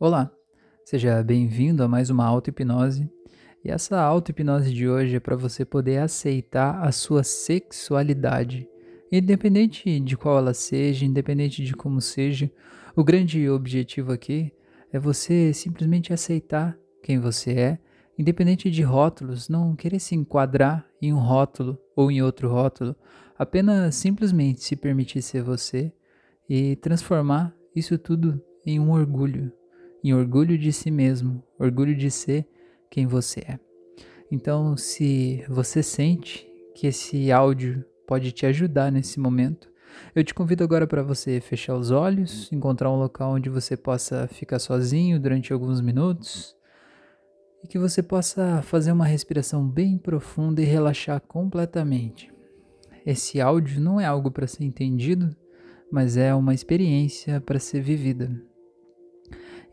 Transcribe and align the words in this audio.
Olá, 0.00 0.28
seja 0.84 1.22
bem-vindo 1.22 1.80
a 1.84 1.86
mais 1.86 2.10
uma 2.10 2.24
auto-hipnose. 2.24 3.08
E 3.64 3.70
essa 3.70 4.00
auto-hipnose 4.00 4.74
de 4.74 4.88
hoje 4.88 5.14
é 5.14 5.20
para 5.20 5.36
você 5.36 5.64
poder 5.64 5.98
aceitar 5.98 6.82
a 6.82 6.90
sua 6.90 7.22
sexualidade, 7.22 8.68
independente 9.10 10.00
de 10.00 10.16
qual 10.16 10.38
ela 10.38 10.52
seja, 10.52 11.04
independente 11.04 11.64
de 11.64 11.74
como 11.74 12.00
seja. 12.00 12.50
O 12.96 13.04
grande 13.04 13.48
objetivo 13.48 14.10
aqui 14.10 14.52
é 14.92 14.98
você 14.98 15.54
simplesmente 15.54 16.12
aceitar 16.12 16.76
quem 17.00 17.20
você 17.20 17.52
é, 17.52 17.78
independente 18.18 18.72
de 18.72 18.82
rótulos, 18.82 19.48
não 19.48 19.76
querer 19.76 20.00
se 20.00 20.16
enquadrar 20.16 20.84
em 21.00 21.12
um 21.12 21.20
rótulo 21.20 21.78
ou 21.94 22.10
em 22.10 22.20
outro 22.20 22.48
rótulo, 22.50 22.96
apenas 23.38 23.94
simplesmente 23.94 24.60
se 24.60 24.74
permitir 24.74 25.22
ser 25.22 25.44
você 25.44 25.92
e 26.48 26.74
transformar 26.76 27.54
isso 27.76 27.96
tudo 27.96 28.42
em 28.66 28.80
um 28.80 28.90
orgulho, 28.90 29.52
em 30.04 30.12
orgulho 30.12 30.58
de 30.58 30.70
si 30.70 30.90
mesmo, 30.90 31.42
orgulho 31.58 31.96
de 31.96 32.10
ser 32.10 32.46
quem 32.90 33.06
você 33.06 33.40
é. 33.40 33.58
Então, 34.30 34.76
se 34.76 35.42
você 35.48 35.82
sente 35.82 36.46
que 36.74 36.86
esse 36.86 37.32
áudio 37.32 37.82
pode 38.06 38.30
te 38.30 38.44
ajudar 38.44 38.92
nesse 38.92 39.18
momento, 39.18 39.72
eu 40.14 40.22
te 40.22 40.34
convido 40.34 40.62
agora 40.62 40.86
para 40.86 41.02
você 41.02 41.40
fechar 41.40 41.74
os 41.74 41.90
olhos, 41.90 42.52
encontrar 42.52 42.90
um 42.90 42.98
local 42.98 43.32
onde 43.32 43.48
você 43.48 43.76
possa 43.76 44.28
ficar 44.28 44.58
sozinho 44.58 45.18
durante 45.18 45.52
alguns 45.52 45.80
minutos 45.80 46.54
e 47.62 47.68
que 47.68 47.78
você 47.78 48.02
possa 48.02 48.60
fazer 48.62 48.92
uma 48.92 49.06
respiração 49.06 49.66
bem 49.66 49.96
profunda 49.96 50.60
e 50.60 50.66
relaxar 50.66 51.20
completamente. 51.20 52.30
Esse 53.06 53.40
áudio 53.40 53.80
não 53.80 53.98
é 53.98 54.04
algo 54.04 54.30
para 54.30 54.46
ser 54.46 54.64
entendido, 54.64 55.34
mas 55.90 56.16
é 56.16 56.34
uma 56.34 56.52
experiência 56.52 57.40
para 57.40 57.58
ser 57.58 57.80
vivida. 57.80 58.30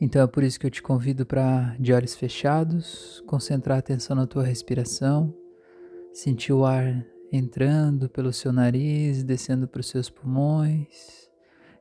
Então 0.02 0.24
é 0.24 0.26
por 0.26 0.42
isso 0.42 0.60
que 0.60 0.66
eu 0.66 0.72
te 0.72 0.82
convido 0.82 1.28
para, 1.28 1.76
de 1.80 1.94
olhos 1.94 2.16
fechados, 2.16 3.24
concentrar 3.28 3.76
a 3.76 3.80
atenção 3.80 4.16
na 4.16 4.26
tua 4.26 4.44
respiração, 4.44 5.32
sentir 6.12 6.52
o 6.54 6.66
ar 6.66 7.06
entrando 7.32 8.10
pelo 8.10 8.34
seu 8.34 8.52
nariz, 8.52 9.24
descendo 9.24 9.68
para 9.68 9.80
os 9.80 9.88
seus 9.88 10.10
pulmões 10.10 11.30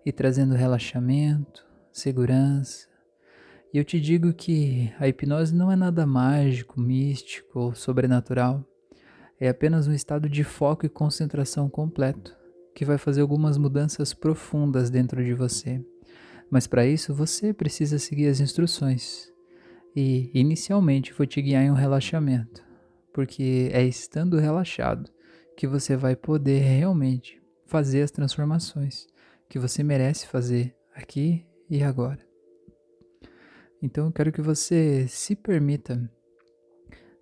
e 0.04 0.12
trazendo 0.12 0.54
relaxamento, 0.54 1.66
segurança. 1.90 2.86
E 3.72 3.78
eu 3.78 3.84
te 3.84 3.98
digo 3.98 4.34
que 4.34 4.92
a 4.98 5.08
hipnose 5.08 5.54
não 5.54 5.72
é 5.72 5.76
nada 5.76 6.06
mágico, 6.06 6.78
místico 6.78 7.58
ou 7.58 7.74
sobrenatural. 7.74 8.62
É 9.40 9.48
apenas 9.48 9.88
um 9.88 9.94
estado 9.94 10.28
de 10.28 10.44
foco 10.44 10.84
e 10.84 10.90
concentração 10.90 11.70
completo 11.70 12.36
que 12.74 12.84
vai 12.84 12.98
fazer 12.98 13.22
algumas 13.22 13.56
mudanças 13.56 14.12
profundas 14.12 14.90
dentro 14.90 15.24
de 15.24 15.32
você. 15.32 15.82
Mas 16.50 16.66
para 16.66 16.86
isso 16.86 17.14
você 17.14 17.52
precisa 17.52 17.98
seguir 17.98 18.26
as 18.26 18.40
instruções. 18.40 19.30
E 19.94 20.30
inicialmente 20.34 21.12
vou 21.12 21.26
te 21.26 21.40
guiar 21.40 21.62
em 21.62 21.70
um 21.70 21.74
relaxamento, 21.74 22.64
porque 23.12 23.70
é 23.72 23.84
estando 23.84 24.38
relaxado 24.38 25.10
que 25.56 25.66
você 25.66 25.96
vai 25.96 26.16
poder 26.16 26.60
realmente 26.60 27.40
fazer 27.66 28.02
as 28.02 28.10
transformações 28.10 29.06
que 29.48 29.58
você 29.58 29.82
merece 29.82 30.26
fazer 30.26 30.74
aqui 30.94 31.44
e 31.68 31.82
agora. 31.82 32.20
Então 33.82 34.06
eu 34.06 34.12
quero 34.12 34.32
que 34.32 34.42
você 34.42 35.06
se 35.08 35.34
permita 35.34 36.10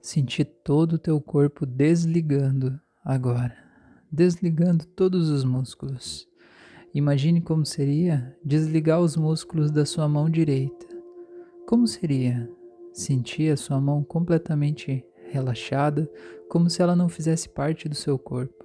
sentir 0.00 0.44
todo 0.44 0.94
o 0.94 0.98
teu 0.98 1.20
corpo 1.20 1.64
desligando 1.64 2.78
agora, 3.04 3.56
desligando 4.10 4.84
todos 4.84 5.30
os 5.30 5.44
músculos 5.44 6.28
Imagine 6.94 7.42
como 7.42 7.66
seria 7.66 8.34
desligar 8.42 8.98
os 9.00 9.14
músculos 9.14 9.70
da 9.70 9.84
sua 9.84 10.08
mão 10.08 10.28
direita. 10.28 10.86
Como 11.66 11.86
seria 11.86 12.48
sentir 12.94 13.52
a 13.52 13.56
sua 13.58 13.78
mão 13.78 14.02
completamente 14.02 15.04
relaxada, 15.30 16.10
como 16.48 16.70
se 16.70 16.80
ela 16.80 16.96
não 16.96 17.08
fizesse 17.08 17.46
parte 17.46 17.88
do 17.90 17.94
seu 17.94 18.18
corpo. 18.18 18.64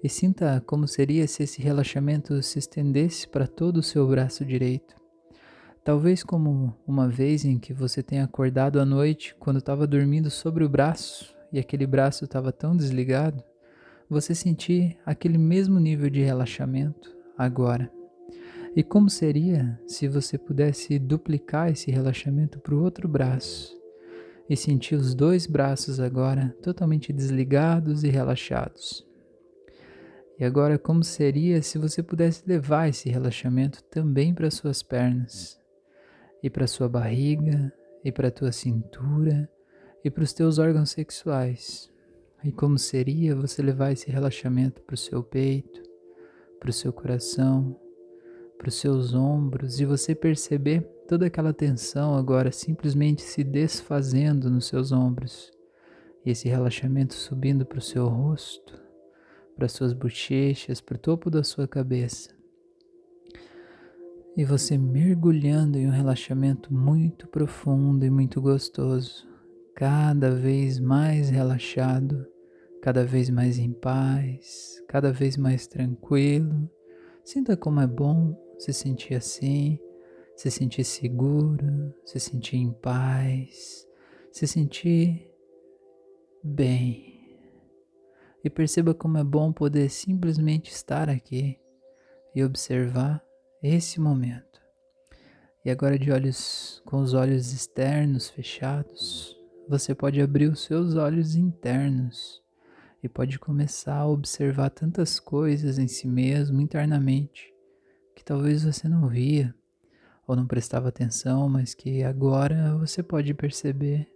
E 0.00 0.08
sinta 0.08 0.62
como 0.64 0.86
seria 0.86 1.26
se 1.26 1.42
esse 1.42 1.60
relaxamento 1.60 2.40
se 2.40 2.60
estendesse 2.60 3.26
para 3.26 3.48
todo 3.48 3.78
o 3.78 3.82
seu 3.82 4.06
braço 4.06 4.44
direito. 4.44 4.94
Talvez 5.82 6.22
como 6.22 6.72
uma 6.86 7.08
vez 7.08 7.44
em 7.44 7.58
que 7.58 7.72
você 7.72 8.00
tenha 8.00 8.24
acordado 8.24 8.80
à 8.80 8.84
noite 8.84 9.34
quando 9.40 9.58
estava 9.58 9.88
dormindo 9.88 10.30
sobre 10.30 10.62
o 10.62 10.68
braço 10.68 11.34
e 11.52 11.58
aquele 11.58 11.86
braço 11.86 12.24
estava 12.24 12.52
tão 12.52 12.76
desligado, 12.76 13.42
você 14.08 14.34
sentir 14.34 14.96
aquele 15.04 15.36
mesmo 15.36 15.80
nível 15.80 16.08
de 16.08 16.22
relaxamento 16.22 17.23
agora. 17.36 17.90
E 18.76 18.82
como 18.82 19.08
seria 19.08 19.80
se 19.86 20.08
você 20.08 20.36
pudesse 20.36 20.98
duplicar 20.98 21.70
esse 21.70 21.90
relaxamento 21.90 22.58
para 22.58 22.74
o 22.74 22.82
outro 22.82 23.06
braço 23.06 23.72
e 24.50 24.56
sentir 24.56 24.96
os 24.96 25.14
dois 25.14 25.46
braços 25.46 26.00
agora 26.00 26.56
totalmente 26.60 27.12
desligados 27.12 28.02
e 28.02 28.08
relaxados? 28.08 29.06
E 30.36 30.44
agora, 30.44 30.76
como 30.76 31.04
seria 31.04 31.62
se 31.62 31.78
você 31.78 32.02
pudesse 32.02 32.42
levar 32.44 32.88
esse 32.88 33.08
relaxamento 33.08 33.82
também 33.84 34.34
para 34.34 34.50
suas 34.50 34.82
pernas, 34.82 35.60
e 36.42 36.50
para 36.50 36.66
sua 36.66 36.88
barriga, 36.88 37.72
e 38.04 38.10
para 38.10 38.32
tua 38.32 38.50
cintura, 38.50 39.48
e 40.04 40.10
para 40.10 40.24
os 40.24 40.32
teus 40.32 40.58
órgãos 40.58 40.90
sexuais? 40.90 41.88
E 42.42 42.50
como 42.50 42.76
seria 42.76 43.36
você 43.36 43.62
levar 43.62 43.92
esse 43.92 44.10
relaxamento 44.10 44.82
para 44.82 44.94
o 44.94 44.98
seu 44.98 45.22
peito, 45.22 45.83
para 46.64 46.70
o 46.70 46.72
seu 46.72 46.94
coração, 46.94 47.78
para 48.56 48.68
os 48.68 48.76
seus 48.76 49.12
ombros 49.12 49.80
e 49.80 49.84
você 49.84 50.14
perceber 50.14 50.80
toda 51.06 51.26
aquela 51.26 51.52
tensão 51.52 52.14
agora 52.14 52.50
simplesmente 52.50 53.20
se 53.20 53.44
desfazendo 53.44 54.48
nos 54.48 54.64
seus 54.64 54.90
ombros 54.90 55.52
e 56.24 56.30
esse 56.30 56.48
relaxamento 56.48 57.12
subindo 57.12 57.66
para 57.66 57.76
o 57.76 57.82
seu 57.82 58.08
rosto, 58.08 58.82
para 59.54 59.68
suas 59.68 59.92
bochechas, 59.92 60.80
para 60.80 60.94
o 60.96 60.98
topo 60.98 61.28
da 61.28 61.44
sua 61.44 61.68
cabeça. 61.68 62.34
E 64.34 64.42
você 64.42 64.78
mergulhando 64.78 65.76
em 65.76 65.86
um 65.86 65.92
relaxamento 65.92 66.72
muito 66.72 67.28
profundo 67.28 68.06
e 68.06 68.10
muito 68.10 68.40
gostoso, 68.40 69.28
cada 69.74 70.30
vez 70.30 70.80
mais 70.80 71.28
relaxado 71.28 72.26
cada 72.84 73.02
vez 73.02 73.30
mais 73.30 73.58
em 73.58 73.72
paz, 73.72 74.78
cada 74.86 75.10
vez 75.10 75.38
mais 75.38 75.66
tranquilo. 75.66 76.70
Sinta 77.24 77.56
como 77.56 77.80
é 77.80 77.86
bom 77.86 78.38
se 78.58 78.74
sentir 78.74 79.14
assim, 79.14 79.78
se 80.36 80.50
sentir 80.50 80.84
seguro, 80.84 81.94
se 82.04 82.20
sentir 82.20 82.58
em 82.58 82.70
paz, 82.74 83.88
se 84.30 84.46
sentir 84.46 85.32
bem. 86.42 87.40
E 88.44 88.50
perceba 88.50 88.92
como 88.92 89.16
é 89.16 89.24
bom 89.24 89.50
poder 89.50 89.88
simplesmente 89.88 90.70
estar 90.70 91.08
aqui 91.08 91.58
e 92.34 92.44
observar 92.44 93.24
esse 93.62 93.98
momento. 93.98 94.60
E 95.64 95.70
agora 95.70 95.98
de 95.98 96.12
olhos 96.12 96.82
com 96.84 96.98
os 96.98 97.14
olhos 97.14 97.50
externos 97.50 98.28
fechados, 98.28 99.34
você 99.66 99.94
pode 99.94 100.20
abrir 100.20 100.50
os 100.50 100.62
seus 100.64 100.96
olhos 100.96 101.34
internos 101.34 102.43
e 103.04 103.08
pode 103.08 103.38
começar 103.38 103.96
a 103.96 104.08
observar 104.08 104.70
tantas 104.70 105.20
coisas 105.20 105.78
em 105.78 105.86
si 105.86 106.08
mesmo 106.08 106.58
internamente 106.58 107.52
que 108.16 108.24
talvez 108.24 108.64
você 108.64 108.88
não 108.88 109.10
via 109.10 109.54
ou 110.26 110.34
não 110.34 110.46
prestava 110.46 110.88
atenção, 110.88 111.46
mas 111.46 111.74
que 111.74 112.02
agora 112.02 112.74
você 112.78 113.02
pode 113.02 113.34
perceber, 113.34 114.08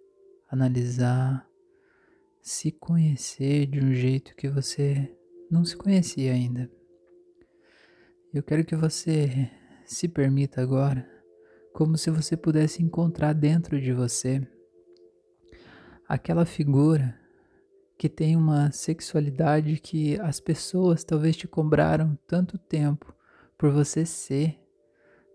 analisar, 0.50 1.46
se 2.40 2.72
conhecer 2.72 3.66
de 3.66 3.78
um 3.78 3.92
jeito 3.92 4.34
que 4.34 4.48
você 4.48 5.14
não 5.50 5.66
se 5.66 5.76
conhecia 5.76 6.32
ainda. 6.32 6.70
Eu 8.32 8.42
quero 8.42 8.64
que 8.64 8.74
você 8.74 9.50
se 9.84 10.08
permita 10.08 10.62
agora, 10.62 11.06
como 11.74 11.98
se 11.98 12.10
você 12.10 12.38
pudesse 12.38 12.82
encontrar 12.82 13.34
dentro 13.34 13.78
de 13.78 13.92
você 13.92 14.40
aquela 16.08 16.46
figura 16.46 17.27
que 17.98 18.08
tem 18.08 18.36
uma 18.36 18.70
sexualidade 18.70 19.80
que 19.80 20.18
as 20.20 20.38
pessoas 20.38 21.02
talvez 21.02 21.36
te 21.36 21.48
cobraram 21.48 22.16
tanto 22.28 22.56
tempo 22.56 23.12
por 23.58 23.72
você 23.72 24.06
ser. 24.06 24.56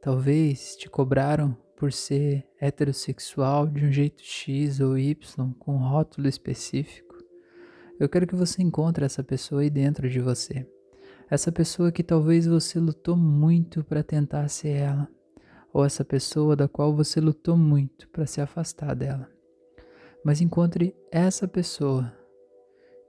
Talvez 0.02 0.78
te 0.78 0.90
cobraram 0.90 1.58
por 1.76 1.92
ser 1.92 2.48
heterossexual 2.62 3.68
de 3.68 3.86
um 3.86 3.92
jeito 3.92 4.24
X 4.24 4.80
ou 4.80 4.98
Y, 4.98 5.54
com 5.60 5.76
um 5.76 5.90
rótulo 5.90 6.30
específico. 6.30 7.18
Eu 8.00 8.08
quero 8.08 8.26
que 8.26 8.36
você 8.36 8.64
encontre 8.64 9.04
essa 9.04 9.22
pessoa 9.22 9.62
aí 9.62 9.70
dentro 9.70 10.10
de 10.10 10.22
você. 10.22 10.66
Essa 11.30 11.52
pessoa 11.52 11.92
que 11.92 12.04
talvez 12.04 12.48
você 12.48 12.80
lutou 12.80 13.18
muito 13.18 13.84
para 13.84 14.04
tentar 14.04 14.48
ser 14.48 14.78
ela, 14.78 15.10
ou 15.74 15.84
essa 15.84 16.06
pessoa 16.06 16.56
da 16.56 16.70
qual 16.70 16.96
você 16.96 17.20
lutou 17.20 17.58
muito 17.58 18.08
para 18.10 18.26
se 18.26 18.40
afastar 18.40 18.96
dela. 18.96 19.30
Mas 20.24 20.40
encontre 20.40 20.96
essa 21.12 21.46
pessoa 21.46 22.23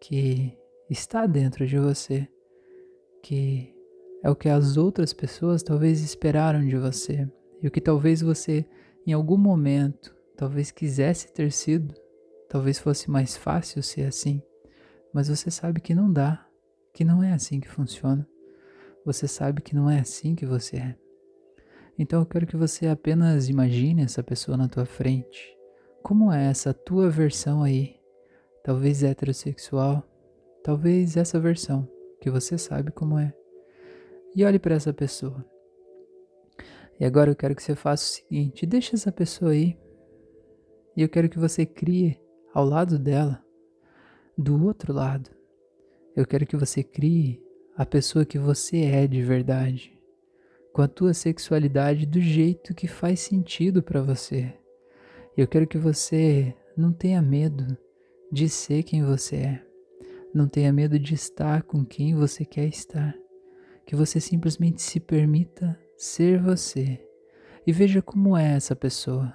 que 0.06 0.54
está 0.90 1.26
dentro 1.26 1.66
de 1.66 1.78
você, 1.78 2.28
que 3.22 3.74
é 4.22 4.28
o 4.28 4.36
que 4.36 4.50
as 4.50 4.76
outras 4.76 5.14
pessoas 5.14 5.62
talvez 5.62 6.02
esperaram 6.02 6.62
de 6.62 6.76
você 6.76 7.26
e 7.62 7.66
o 7.66 7.70
que 7.70 7.80
talvez 7.80 8.20
você 8.20 8.66
em 9.06 9.14
algum 9.14 9.38
momento 9.38 10.14
talvez 10.36 10.70
quisesse 10.70 11.32
ter 11.32 11.50
sido, 11.50 11.94
talvez 12.50 12.78
fosse 12.78 13.10
mais 13.10 13.34
fácil 13.34 13.82
ser 13.82 14.02
assim, 14.02 14.42
mas 15.10 15.28
você 15.28 15.50
sabe 15.50 15.80
que 15.80 15.94
não 15.94 16.12
dá, 16.12 16.46
que 16.92 17.02
não 17.02 17.22
é 17.22 17.32
assim 17.32 17.58
que 17.58 17.68
funciona. 17.68 18.28
Você 19.06 19.26
sabe 19.26 19.62
que 19.62 19.74
não 19.74 19.88
é 19.88 20.00
assim 20.00 20.34
que 20.34 20.44
você 20.44 20.76
é. 20.76 20.96
Então 21.98 22.20
eu 22.20 22.26
quero 22.26 22.46
que 22.46 22.58
você 22.58 22.88
apenas 22.88 23.48
imagine 23.48 24.02
essa 24.02 24.22
pessoa 24.22 24.56
na 24.56 24.68
tua 24.68 24.84
frente. 24.84 25.56
Como 26.02 26.30
é 26.30 26.44
essa 26.50 26.74
tua 26.74 27.08
versão 27.08 27.62
aí? 27.62 28.03
Talvez 28.64 29.02
heterossexual, 29.02 30.02
talvez 30.62 31.18
essa 31.18 31.38
versão 31.38 31.86
que 32.18 32.30
você 32.30 32.56
sabe 32.56 32.90
como 32.90 33.18
é. 33.18 33.30
E 34.34 34.42
olhe 34.42 34.58
para 34.58 34.74
essa 34.74 34.90
pessoa. 34.90 35.44
E 36.98 37.04
agora 37.04 37.30
eu 37.30 37.36
quero 37.36 37.54
que 37.54 37.62
você 37.62 37.74
faça 37.74 38.04
o 38.04 38.06
seguinte: 38.06 38.64
deixa 38.64 38.96
essa 38.96 39.12
pessoa 39.12 39.50
aí. 39.50 39.78
E 40.96 41.02
eu 41.02 41.08
quero 41.10 41.28
que 41.28 41.38
você 41.38 41.66
crie 41.66 42.18
ao 42.54 42.64
lado 42.64 42.98
dela, 42.98 43.44
do 44.36 44.64
outro 44.64 44.94
lado. 44.94 45.28
Eu 46.16 46.26
quero 46.26 46.46
que 46.46 46.56
você 46.56 46.82
crie 46.82 47.44
a 47.76 47.84
pessoa 47.84 48.24
que 48.24 48.38
você 48.38 48.78
é 48.86 49.06
de 49.06 49.20
verdade 49.20 49.94
com 50.72 50.80
a 50.80 50.88
tua 50.88 51.12
sexualidade 51.12 52.06
do 52.06 52.18
jeito 52.18 52.74
que 52.74 52.88
faz 52.88 53.20
sentido 53.20 53.82
para 53.82 54.00
você. 54.00 54.52
Eu 55.36 55.46
quero 55.46 55.66
que 55.66 55.76
você 55.76 56.56
não 56.74 56.92
tenha 56.92 57.20
medo 57.20 57.76
de 58.32 58.48
ser 58.48 58.82
quem 58.82 59.04
você 59.04 59.36
é. 59.36 59.66
Não 60.34 60.48
tenha 60.48 60.72
medo 60.72 60.98
de 60.98 61.14
estar 61.14 61.62
com 61.62 61.84
quem 61.84 62.14
você 62.14 62.44
quer 62.44 62.66
estar. 62.66 63.14
Que 63.86 63.94
você 63.94 64.18
simplesmente 64.20 64.82
se 64.82 64.98
permita 64.98 65.78
ser 65.96 66.40
você. 66.42 67.00
E 67.66 67.72
veja 67.72 68.02
como 68.02 68.36
é 68.36 68.54
essa 68.54 68.74
pessoa. 68.74 69.32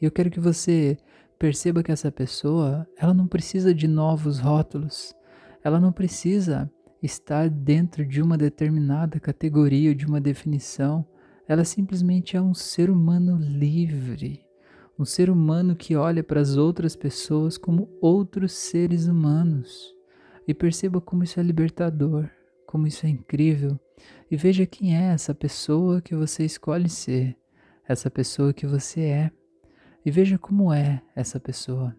Eu 0.00 0.10
quero 0.10 0.30
que 0.30 0.40
você 0.40 0.96
perceba 1.38 1.82
que 1.82 1.92
essa 1.92 2.10
pessoa, 2.10 2.86
ela 2.96 3.14
não 3.14 3.28
precisa 3.28 3.72
de 3.72 3.86
novos 3.86 4.38
rótulos. 4.38 5.14
Ela 5.62 5.78
não 5.78 5.92
precisa 5.92 6.70
estar 7.02 7.48
dentro 7.48 8.04
de 8.04 8.20
uma 8.20 8.36
determinada 8.36 9.20
categoria 9.20 9.90
ou 9.90 9.94
de 9.94 10.06
uma 10.06 10.20
definição. 10.20 11.06
Ela 11.46 11.64
simplesmente 11.64 12.36
é 12.36 12.42
um 12.42 12.54
ser 12.54 12.90
humano 12.90 13.36
livre, 13.36 14.44
um 14.98 15.04
ser 15.04 15.30
humano 15.30 15.76
que 15.76 15.94
olha 15.94 16.24
para 16.24 16.40
as 16.40 16.56
outras 16.56 16.96
pessoas 16.96 17.56
como 17.56 17.88
outros 18.00 18.52
seres 18.52 19.06
humanos. 19.06 19.94
E 20.46 20.52
perceba 20.52 21.00
como 21.00 21.22
isso 21.22 21.38
é 21.38 21.42
libertador, 21.42 22.28
como 22.66 22.86
isso 22.86 23.06
é 23.06 23.08
incrível. 23.08 23.78
E 24.30 24.36
veja 24.36 24.66
quem 24.66 24.96
é 24.96 25.12
essa 25.12 25.34
pessoa 25.34 26.00
que 26.00 26.14
você 26.14 26.44
escolhe 26.44 26.88
ser, 26.88 27.36
essa 27.86 28.10
pessoa 28.10 28.52
que 28.52 28.66
você 28.66 29.02
é. 29.02 29.30
E 30.04 30.10
veja 30.10 30.38
como 30.38 30.72
é 30.72 31.00
essa 31.14 31.38
pessoa. 31.38 31.94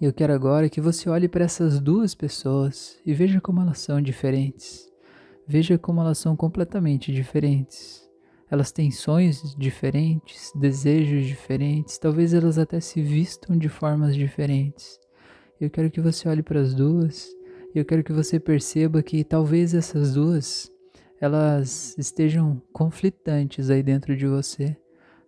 E 0.00 0.04
eu 0.04 0.12
quero 0.12 0.32
agora 0.32 0.68
que 0.68 0.80
você 0.80 1.08
olhe 1.08 1.28
para 1.28 1.44
essas 1.44 1.80
duas 1.80 2.14
pessoas 2.14 2.98
e 3.04 3.12
veja 3.12 3.40
como 3.40 3.60
elas 3.60 3.78
são 3.80 4.00
diferentes. 4.00 4.90
Veja 5.46 5.78
como 5.78 6.00
elas 6.00 6.18
são 6.18 6.36
completamente 6.36 7.12
diferentes. 7.12 8.05
Elas 8.50 8.70
têm 8.70 8.90
sonhos 8.90 9.54
diferentes, 9.56 10.52
desejos 10.54 11.26
diferentes, 11.26 11.98
talvez 11.98 12.32
elas 12.32 12.58
até 12.58 12.80
se 12.80 13.02
vistam 13.02 13.56
de 13.56 13.68
formas 13.68 14.14
diferentes. 14.14 15.00
Eu 15.60 15.70
quero 15.70 15.90
que 15.90 16.00
você 16.00 16.28
olhe 16.28 16.42
para 16.42 16.60
as 16.60 16.74
duas 16.74 17.36
eu 17.78 17.84
quero 17.84 18.02
que 18.02 18.12
você 18.12 18.40
perceba 18.40 19.02
que 19.02 19.22
talvez 19.22 19.74
essas 19.74 20.14
duas 20.14 20.72
elas 21.20 21.94
estejam 21.98 22.62
conflitantes 22.72 23.68
aí 23.68 23.82
dentro 23.82 24.16
de 24.16 24.26
você. 24.26 24.74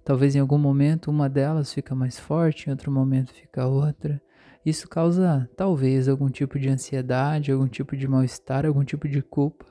Talvez 0.02 0.34
em 0.34 0.40
algum 0.40 0.56
momento 0.56 1.10
uma 1.10 1.28
delas 1.28 1.74
fica 1.74 1.94
mais 1.94 2.18
forte, 2.18 2.66
em 2.66 2.70
outro 2.70 2.90
momento 2.90 3.34
fica 3.34 3.66
outra. 3.66 4.18
Isso 4.64 4.88
causa 4.88 5.46
talvez 5.56 6.08
algum 6.08 6.30
tipo 6.30 6.58
de 6.58 6.70
ansiedade, 6.70 7.52
algum 7.52 7.68
tipo 7.68 7.94
de 7.94 8.08
mal-estar, 8.08 8.64
algum 8.64 8.82
tipo 8.82 9.06
de 9.06 9.20
culpa. 9.20 9.66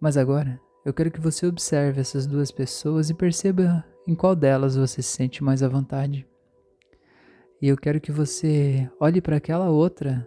Mas 0.00 0.16
agora, 0.16 0.60
eu 0.84 0.94
quero 0.94 1.10
que 1.10 1.20
você 1.20 1.46
observe 1.46 2.00
essas 2.00 2.26
duas 2.26 2.50
pessoas 2.50 3.10
e 3.10 3.14
perceba 3.14 3.84
em 4.06 4.14
qual 4.14 4.34
delas 4.34 4.76
você 4.76 5.02
se 5.02 5.10
sente 5.10 5.44
mais 5.44 5.62
à 5.62 5.68
vontade. 5.68 6.26
E 7.60 7.68
eu 7.68 7.76
quero 7.76 8.00
que 8.00 8.10
você 8.10 8.90
olhe 8.98 9.20
para 9.20 9.36
aquela 9.36 9.68
outra, 9.68 10.26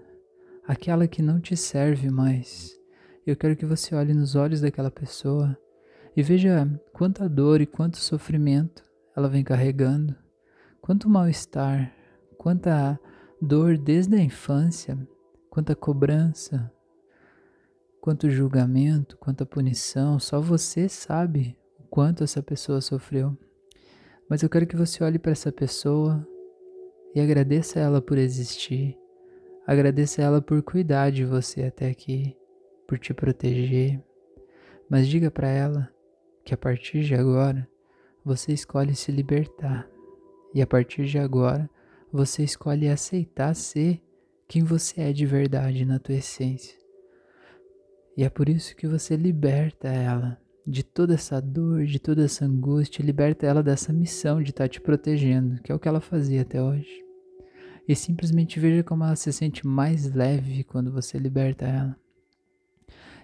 aquela 0.68 1.08
que 1.08 1.22
não 1.22 1.40
te 1.40 1.58
serve 1.58 2.10
mais. 2.10 2.80
Eu 3.26 3.36
quero 3.36 3.56
que 3.56 3.66
você 3.66 3.96
olhe 3.96 4.14
nos 4.14 4.36
olhos 4.36 4.62
daquela 4.62 4.92
pessoa 4.92 5.58
e 6.16 6.22
veja 6.22 6.70
quanta 6.92 7.28
dor 7.28 7.60
e 7.60 7.66
quanto 7.66 7.98
sofrimento 7.98 8.84
ela 9.16 9.28
vem 9.28 9.44
carregando, 9.44 10.16
quanto 10.80 11.10
mal-estar, 11.10 11.92
quanta 12.38 13.00
dor 13.42 13.78
desde 13.78 14.16
a 14.16 14.22
infância, 14.22 14.96
quanta 15.50 15.76
cobrança, 15.76 16.72
quanto 18.04 18.30
julgamento, 18.30 19.16
quanta 19.16 19.46
punição, 19.46 20.20
só 20.20 20.42
você 20.42 20.90
sabe 20.90 21.58
o 21.80 21.84
quanto 21.84 22.22
essa 22.22 22.44
pessoa 22.44 22.82
sofreu. 22.82 23.34
Mas 24.30 24.44
eu 24.44 24.50
quero 24.50 24.68
que 24.68 24.76
você 24.76 25.02
olhe 25.02 25.18
para 25.18 25.32
essa 25.32 25.54
pessoa 25.54 26.28
e 27.16 27.22
agradeça 27.22 27.80
a 27.80 27.84
ela 27.84 28.02
por 28.02 28.18
existir, 28.18 29.00
agradeça 29.66 30.22
a 30.22 30.26
ela 30.26 30.42
por 30.42 30.62
cuidar 30.62 31.12
de 31.12 31.24
você 31.24 31.64
até 31.64 31.90
aqui, 31.90 32.36
por 32.86 33.00
te 33.00 33.14
proteger. 33.14 34.04
Mas 34.90 35.08
diga 35.08 35.32
para 35.32 35.48
ela 35.48 35.90
que 36.44 36.54
a 36.54 36.58
partir 36.58 37.06
de 37.06 37.16
agora 37.16 37.66
você 38.22 38.52
escolhe 38.52 38.94
se 38.96 39.14
libertar. 39.14 39.90
E 40.54 40.62
a 40.62 40.68
partir 40.68 41.06
de 41.06 41.18
agora 41.18 41.70
você 42.12 42.44
escolhe 42.44 42.90
aceitar 42.90 43.56
ser 43.56 44.04
quem 44.46 44.62
você 44.62 45.00
é 45.04 45.14
de 45.14 45.26
verdade 45.26 45.86
na 45.86 46.00
tua 46.00 46.16
essência. 46.16 46.83
E 48.16 48.24
é 48.24 48.30
por 48.30 48.48
isso 48.48 48.76
que 48.76 48.88
você 48.88 49.16
liberta 49.16 49.88
ela 49.88 50.40
de 50.66 50.84
toda 50.84 51.14
essa 51.14 51.42
dor, 51.42 51.86
de 51.86 52.00
toda 52.00 52.24
essa 52.24 52.46
angústia, 52.46 53.04
liberta 53.04 53.46
ela 53.46 53.62
dessa 53.62 53.92
missão 53.92 54.42
de 54.42 54.52
estar 54.52 54.66
tá 54.66 54.70
te 54.70 54.80
protegendo, 54.80 55.62
que 55.62 55.72
é 55.72 55.76
o 55.76 55.80
que 55.80 55.88
ela 55.88 56.00
fazia 56.00 56.42
até 56.42 56.62
hoje. 56.62 57.04
E 57.88 57.96
simplesmente 57.96 58.60
veja 58.60 58.84
como 58.84 59.04
ela 59.04 59.16
se 59.16 59.32
sente 59.34 59.68
mais 59.68 60.14
leve 60.14 60.64
quando 60.64 60.92
você 60.92 61.18
liberta 61.18 61.66
ela. 61.66 61.98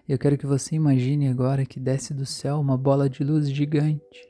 Eu 0.07 0.18
quero 0.18 0.38
que 0.38 0.45
você 0.45 0.75
imagine 0.75 1.30
agora 1.30 1.65
que 1.65 1.80
desce 1.80 2.13
do 2.13 2.25
céu 2.25 2.59
uma 2.59 2.77
bola 2.77 3.09
de 3.09 3.24
luz 3.24 3.50
gigante 3.50 4.30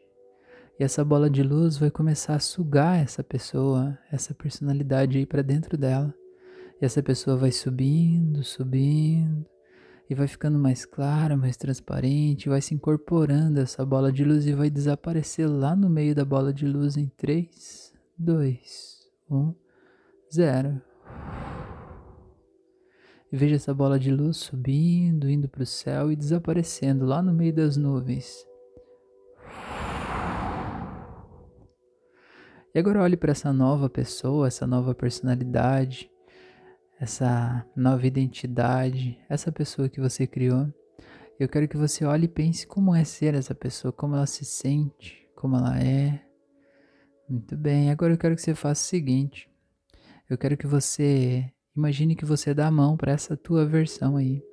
e 0.79 0.83
essa 0.83 1.03
bola 1.03 1.29
de 1.29 1.43
luz 1.43 1.75
vai 1.75 1.91
começar 1.91 2.35
a 2.35 2.39
sugar 2.39 3.03
essa 3.03 3.21
pessoa, 3.21 3.99
essa 4.09 4.33
personalidade 4.33 5.17
aí 5.17 5.25
para 5.25 5.41
dentro 5.41 5.77
dela. 5.77 6.15
E 6.81 6.85
essa 6.85 7.03
pessoa 7.03 7.35
vai 7.35 7.51
subindo, 7.51 8.41
subindo, 8.45 9.45
e 10.09 10.15
vai 10.15 10.27
ficando 10.27 10.57
mais 10.57 10.85
clara, 10.85 11.37
mais 11.37 11.55
transparente, 11.55 12.49
vai 12.49 12.61
se 12.61 12.73
incorporando 12.73 13.59
essa 13.59 13.85
bola 13.85 14.11
de 14.11 14.25
luz 14.25 14.47
e 14.47 14.53
vai 14.53 14.69
desaparecer 14.69 15.47
lá 15.47 15.75
no 15.75 15.87
meio 15.87 16.15
da 16.15 16.25
bola 16.25 16.51
de 16.51 16.65
luz 16.65 16.97
em 16.97 17.07
3, 17.15 17.93
2, 18.17 19.11
1, 19.29 19.55
0. 20.33 20.81
E 23.31 23.37
veja 23.37 23.55
essa 23.55 23.71
bola 23.71 23.99
de 23.99 24.09
luz 24.09 24.37
subindo, 24.37 25.29
indo 25.29 25.47
para 25.47 25.61
o 25.61 25.65
céu 25.65 26.11
e 26.11 26.15
desaparecendo 26.15 27.05
lá 27.05 27.21
no 27.21 27.31
meio 27.31 27.53
das 27.53 27.77
nuvens. 27.77 28.43
E 32.73 32.79
agora 32.79 33.03
olhe 33.03 33.15
para 33.15 33.31
essa 33.31 33.53
nova 33.53 33.87
pessoa, 33.87 34.47
essa 34.47 34.65
nova 34.65 34.95
personalidade, 34.95 36.09
essa 36.99 37.65
nova 37.75 38.05
identidade, 38.05 39.17
essa 39.29 39.51
pessoa 39.51 39.87
que 39.87 40.01
você 40.01 40.27
criou. 40.27 40.67
Eu 41.39 41.47
quero 41.47 41.67
que 41.67 41.77
você 41.77 42.03
olhe 42.03 42.25
e 42.25 42.27
pense 42.27 42.67
como 42.67 42.93
é 42.93 43.05
ser 43.05 43.33
essa 43.33 43.55
pessoa, 43.55 43.93
como 43.93 44.15
ela 44.15 44.27
se 44.27 44.43
sente, 44.43 45.25
como 45.35 45.55
ela 45.55 45.79
é. 45.79 46.21
Muito 47.29 47.55
bem, 47.55 47.89
agora 47.89 48.13
eu 48.13 48.17
quero 48.17 48.35
que 48.35 48.41
você 48.41 48.53
faça 48.53 48.83
o 48.83 48.89
seguinte. 48.89 49.49
Eu 50.29 50.37
quero 50.37 50.57
que 50.57 50.67
você 50.67 51.49
imagine 51.75 52.15
que 52.15 52.25
você 52.25 52.53
dá 52.53 52.67
a 52.67 52.71
mão 52.71 52.97
para 52.97 53.13
essa 53.13 53.37
tua 53.37 53.65
versão 53.65 54.17
aí. 54.17 54.43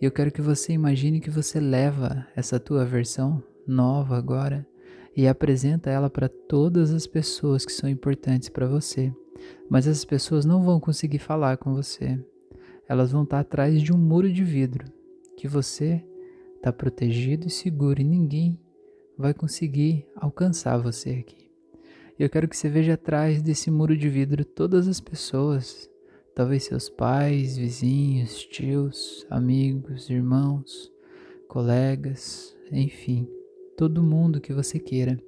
E 0.00 0.04
eu 0.04 0.10
quero 0.10 0.30
que 0.30 0.42
você 0.42 0.72
imagine 0.72 1.20
que 1.20 1.30
você 1.30 1.58
leva 1.58 2.26
essa 2.36 2.60
tua 2.60 2.84
versão 2.84 3.42
nova 3.66 4.18
agora 4.18 4.66
e 5.16 5.26
apresenta 5.26 5.90
ela 5.90 6.10
para 6.10 6.28
todas 6.28 6.92
as 6.92 7.06
pessoas 7.06 7.64
que 7.64 7.72
são 7.72 7.88
importantes 7.88 8.48
para 8.48 8.66
você. 8.66 9.12
Mas 9.68 9.86
essas 9.86 10.04
pessoas 10.04 10.44
não 10.44 10.62
vão 10.62 10.78
conseguir 10.80 11.18
falar 11.18 11.56
com 11.56 11.74
você. 11.74 12.18
Elas 12.88 13.12
vão 13.12 13.22
estar 13.22 13.40
atrás 13.40 13.82
de 13.82 13.92
um 13.92 13.98
muro 13.98 14.32
de 14.32 14.44
vidro 14.44 14.84
que 15.36 15.48
você 15.48 16.04
está 16.56 16.72
protegido 16.72 17.46
e 17.46 17.50
seguro 17.50 18.00
e 18.00 18.04
ninguém 18.04 18.58
vai 19.16 19.32
conseguir 19.34 20.06
alcançar 20.16 20.78
você 20.78 21.10
aqui. 21.10 21.50
Eu 22.18 22.28
quero 22.28 22.46
que 22.46 22.56
você 22.56 22.68
veja 22.68 22.94
atrás 22.94 23.42
desse 23.42 23.70
muro 23.70 23.96
de 23.96 24.08
vidro 24.08 24.44
todas 24.44 24.86
as 24.86 25.00
pessoas, 25.00 25.90
talvez 26.34 26.64
seus 26.64 26.88
pais, 26.88 27.56
vizinhos, 27.56 28.44
tios, 28.44 29.26
amigos, 29.30 30.08
irmãos, 30.10 30.92
colegas, 31.48 32.56
enfim 32.70 33.28
todo 33.76 34.02
mundo 34.02 34.40
que 34.40 34.52
você 34.52 34.78
queira. 34.78 35.18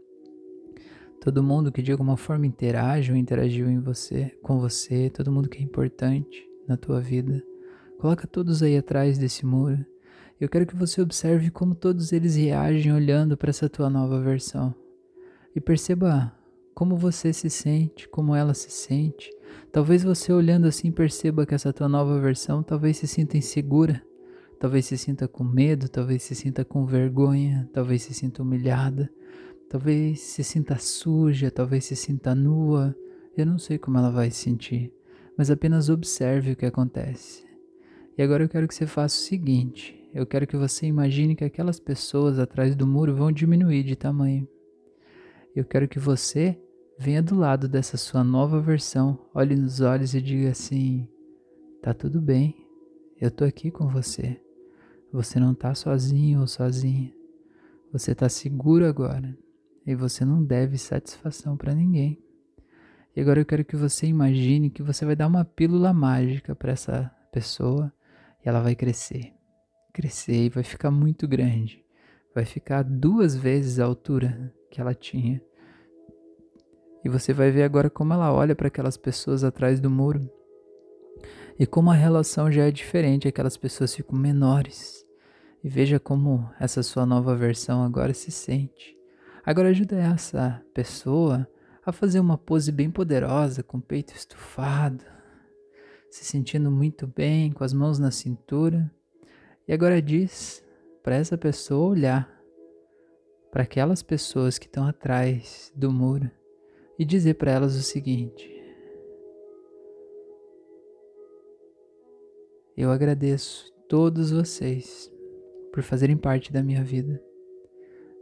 Todo 1.25 1.43
mundo 1.43 1.73
que 1.73 1.81
de 1.81 1.91
alguma 1.91 2.19
forma 2.19 2.47
interage 2.47 3.11
ou 3.11 3.17
interagiu 3.17 3.71
em 3.71 3.81
você, 3.81 4.31
com 4.43 4.61
você, 4.61 5.09
todo 5.09 5.33
mundo 5.33 5.49
que 5.49 5.57
é 5.57 5.63
importante 5.63 6.47
na 6.69 6.77
tua 6.77 7.01
vida. 7.01 7.43
Coloca 7.99 8.27
todos 8.27 8.63
aí 8.63 8.77
atrás 8.77 9.17
desse 9.17 9.47
muro. 9.47 9.83
Eu 10.39 10.51
quero 10.51 10.67
que 10.67 10.77
você 10.77 11.01
observe 11.01 11.51
como 11.51 11.75
todos 11.75 12.13
eles 12.13 12.37
reagem 12.37 12.93
olhando 12.93 13.39
para 13.39 13.49
essa 13.49 13.71
tua 13.71 13.89
nova 13.89 14.21
versão. 14.21 14.75
E 15.57 15.61
perceba 15.63 16.31
como 16.75 16.95
você 16.95 17.33
se 17.33 17.49
sente, 17.49 18.07
como 18.07 18.35
ela 18.35 18.53
se 18.53 18.71
sente. 18.71 19.31
Talvez 19.73 20.05
você 20.05 20.31
olhando 20.31 20.67
assim 20.67 20.93
perceba 20.93 21.47
que 21.47 21.55
essa 21.55 21.73
tua 21.73 21.89
nova 21.89 22.21
versão 22.21 22.63
talvez 22.63 22.99
se 22.99 23.07
sinta 23.07 23.39
insegura, 23.39 24.05
talvez 24.61 24.85
se 24.85 24.99
sinta 24.99 25.27
com 25.27 25.43
medo, 25.43 25.89
talvez 25.89 26.23
se 26.23 26.35
sinta 26.35 26.67
com 26.67 26.85
vergonha, 26.85 27.67
talvez 27.73 28.03
se 28.03 28.13
sinta 28.13 28.43
humilhada, 28.43 29.11
talvez 29.69 30.21
se 30.21 30.45
sinta 30.45 30.79
suja, 30.79 31.51
talvez 31.51 31.85
se 31.85 31.97
sinta 31.97 32.35
nua. 32.35 32.95
Eu 33.37 33.47
não 33.47 33.59
sei 33.59 33.79
como 33.79 33.99
ela 33.99 34.11
vai 34.11 34.31
se 34.31 34.39
sentir, 34.39 34.93
mas 35.37 35.51
apenas 35.51 35.89
observe 35.89 36.53
o 36.53 36.57
que 36.57 36.67
acontece. 36.67 37.45
E 38.17 38.23
agora 38.23 38.45
eu 38.45 38.49
quero 38.49 38.69
que 38.69 38.75
você 38.75 38.87
faça 38.87 39.17
o 39.17 39.23
seguinte: 39.25 40.09
eu 40.15 40.25
quero 40.27 40.47
que 40.47 40.57
você 40.57 40.87
imagine 40.87 41.35
que 41.35 41.45
aquelas 41.45 41.81
pessoas 41.81 42.39
atrás 42.39 42.77
do 42.77 42.87
muro 42.87 43.15
vão 43.15 43.33
diminuir 43.33 43.83
de 43.83 43.97
tamanho. 43.97 44.49
Eu 45.55 45.65
quero 45.65 45.89
que 45.89 45.99
você 45.99 46.59
venha 46.99 47.23
do 47.23 47.35
lado 47.35 47.69
dessa 47.69 47.97
sua 47.97 48.23
nova 48.23 48.61
versão, 48.61 49.19
olhe 49.35 49.57
nos 49.57 49.81
olhos 49.81 50.15
e 50.15 50.21
diga 50.21 50.51
assim: 50.51 51.09
tá 51.83 51.93
tudo 51.93 52.21
bem, 52.21 52.55
eu 53.21 53.31
tô 53.31 53.45
aqui 53.45 53.71
com 53.71 53.89
você. 53.89 54.41
Você 55.13 55.39
não 55.39 55.55
tá 55.55 55.75
sozinho 55.75 56.41
ou 56.41 56.47
sozinha. 56.47 57.13
Você 57.93 58.15
tá 58.15 58.29
seguro 58.29 58.85
agora 58.85 59.37
e 59.87 59.95
você 59.95 60.25
não 60.25 60.43
deve 60.43 60.79
satisfação 60.79 61.57
para 61.57 61.75
ninguém. 61.75 62.23
E 63.17 63.21
agora 63.21 63.41
eu 63.41 63.45
quero 63.45 63.65
que 63.65 63.77
você 63.77 64.07
imagine 64.07 64.71
que 64.71 64.83
você 64.83 65.05
vai 65.05 65.15
dar 65.15 65.29
uma 65.29 65.45
pílula 65.45 65.93
mágica 65.93 66.55
para 66.55 66.73
essa 66.73 67.11
pessoa 67.31 67.93
e 68.45 68.49
ela 68.49 68.61
vai 68.61 68.75
crescer. 68.75 69.33
Crescer 69.93 70.47
e 70.47 70.49
vai 70.49 70.65
ficar 70.65 70.91
muito 70.91 71.29
grande. 71.29 71.85
Vai 72.35 72.45
ficar 72.45 72.83
duas 72.83 73.37
vezes 73.37 73.79
a 73.79 73.85
altura 73.85 74.53
que 74.71 74.81
ela 74.81 74.95
tinha. 74.95 75.41
E 77.05 77.09
você 77.09 77.33
vai 77.33 77.53
ver 77.53 77.63
agora 77.63 77.89
como 77.89 78.13
ela 78.13 78.33
olha 78.33 78.57
para 78.57 78.67
aquelas 78.67 78.97
pessoas 78.97 79.45
atrás 79.45 79.79
do 79.79 79.89
muro. 79.91 80.29
E 81.57 81.67
como 81.67 81.91
a 81.91 81.95
relação 81.95 82.51
já 82.51 82.67
é 82.67 82.71
diferente, 82.73 83.29
aquelas 83.29 83.57
pessoas 83.57 83.95
ficam 83.95 84.19
menores. 84.19 85.07
E 85.63 85.69
veja 85.69 86.01
como 86.01 86.51
essa 86.59 86.83
sua 86.83 87.07
nova 87.07 87.37
versão 87.37 87.85
agora 87.85 88.13
se 88.13 88.33
sente. 88.33 88.95
Agora 89.47 89.69
ajuda 89.69 89.97
essa 89.97 90.65
pessoa 90.73 91.47
a 91.85 91.93
fazer 91.93 92.19
uma 92.19 92.39
pose 92.39 92.73
bem 92.73 92.91
poderosa, 92.91 93.63
com 93.63 93.77
o 93.77 93.83
peito 93.83 94.15
estufado, 94.15 95.05
se 96.11 96.25
sentindo 96.25 96.71
muito 96.71 97.07
bem, 97.07 97.53
com 97.53 97.63
as 97.63 97.75
mãos 97.75 97.99
na 97.99 98.11
cintura. 98.11 98.91
E 99.69 99.73
agora 99.73 100.01
diz 100.01 100.65
para 101.03 101.17
essa 101.17 101.37
pessoa 101.37 101.91
olhar 101.91 102.43
para 103.53 103.65
aquelas 103.65 104.03
pessoas 104.03 104.59
que 104.59 104.65
estão 104.65 104.87
atrás 104.87 105.71
do 105.77 105.93
muro 105.93 106.31
e 106.99 107.05
dizer 107.05 107.35
para 107.35 107.53
elas 107.53 107.77
o 107.77 107.83
seguinte: 107.83 108.51
Eu 112.75 112.91
agradeço 112.91 113.71
todos 113.89 114.31
vocês 114.31 115.13
por 115.71 115.83
fazerem 115.83 116.17
parte 116.17 116.51
da 116.51 116.63
minha 116.63 116.83
vida. 116.83 117.23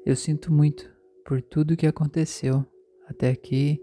Eu 0.04 0.16
sinto 0.16 0.52
muito 0.52 0.91
por 1.24 1.40
tudo 1.42 1.76
que 1.76 1.86
aconteceu 1.86 2.64
até 3.08 3.30
aqui 3.30 3.80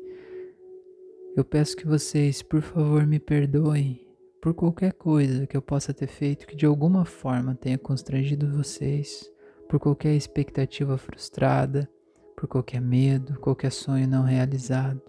eu 1.39 1.45
peço 1.45 1.77
que 1.77 1.87
vocês, 1.87 2.41
por 2.41 2.61
favor, 2.61 3.05
me 3.05 3.17
perdoem 3.17 4.05
por 4.41 4.53
qualquer 4.53 4.91
coisa 4.91 5.47
que 5.47 5.55
eu 5.55 5.61
possa 5.61 5.93
ter 5.93 6.07
feito 6.07 6.45
que 6.45 6.55
de 6.55 6.65
alguma 6.65 7.05
forma 7.05 7.55
tenha 7.55 7.77
constrangido 7.77 8.51
vocês, 8.51 9.31
por 9.69 9.79
qualquer 9.79 10.15
expectativa 10.15 10.97
frustrada, 10.97 11.89
por 12.35 12.47
qualquer 12.47 12.81
medo, 12.81 13.39
qualquer 13.39 13.71
sonho 13.71 14.07
não 14.07 14.23
realizado. 14.23 15.01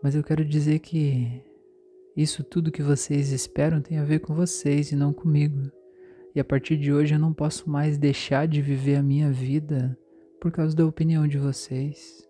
Mas 0.00 0.14
eu 0.14 0.22
quero 0.22 0.44
dizer 0.44 0.80
que 0.80 1.42
isso 2.16 2.44
tudo 2.44 2.70
que 2.70 2.82
vocês 2.82 3.32
esperam 3.32 3.80
tem 3.80 3.98
a 3.98 4.04
ver 4.04 4.20
com 4.20 4.34
vocês 4.34 4.92
e 4.92 4.96
não 4.96 5.12
comigo. 5.12 5.72
E 6.34 6.40
a 6.40 6.44
partir 6.44 6.76
de 6.76 6.92
hoje 6.92 7.14
eu 7.14 7.18
não 7.18 7.32
posso 7.32 7.68
mais 7.68 7.98
deixar 7.98 8.46
de 8.46 8.62
viver 8.62 8.94
a 8.94 9.02
minha 9.02 9.32
vida 9.32 9.98
por 10.42 10.50
causa 10.50 10.74
da 10.74 10.84
opinião 10.84 11.28
de 11.28 11.38
vocês. 11.38 12.28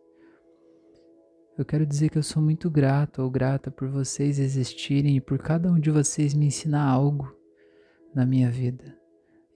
Eu 1.57 1.65
quero 1.65 1.87
dizer 1.87 2.11
que 2.11 2.19
eu 2.19 2.23
sou 2.23 2.43
muito 2.43 2.71
grato 2.71 3.23
ou 3.23 3.31
grata 3.31 3.71
por 3.71 3.89
vocês 3.89 4.39
existirem 4.39 5.17
e 5.17 5.21
por 5.21 5.39
cada 5.39 5.73
um 5.73 5.81
de 5.81 5.91
vocês 5.91 6.35
me 6.35 6.45
ensinar 6.45 6.85
algo 6.85 7.35
na 8.15 8.27
minha 8.27 8.51
vida. 8.51 8.95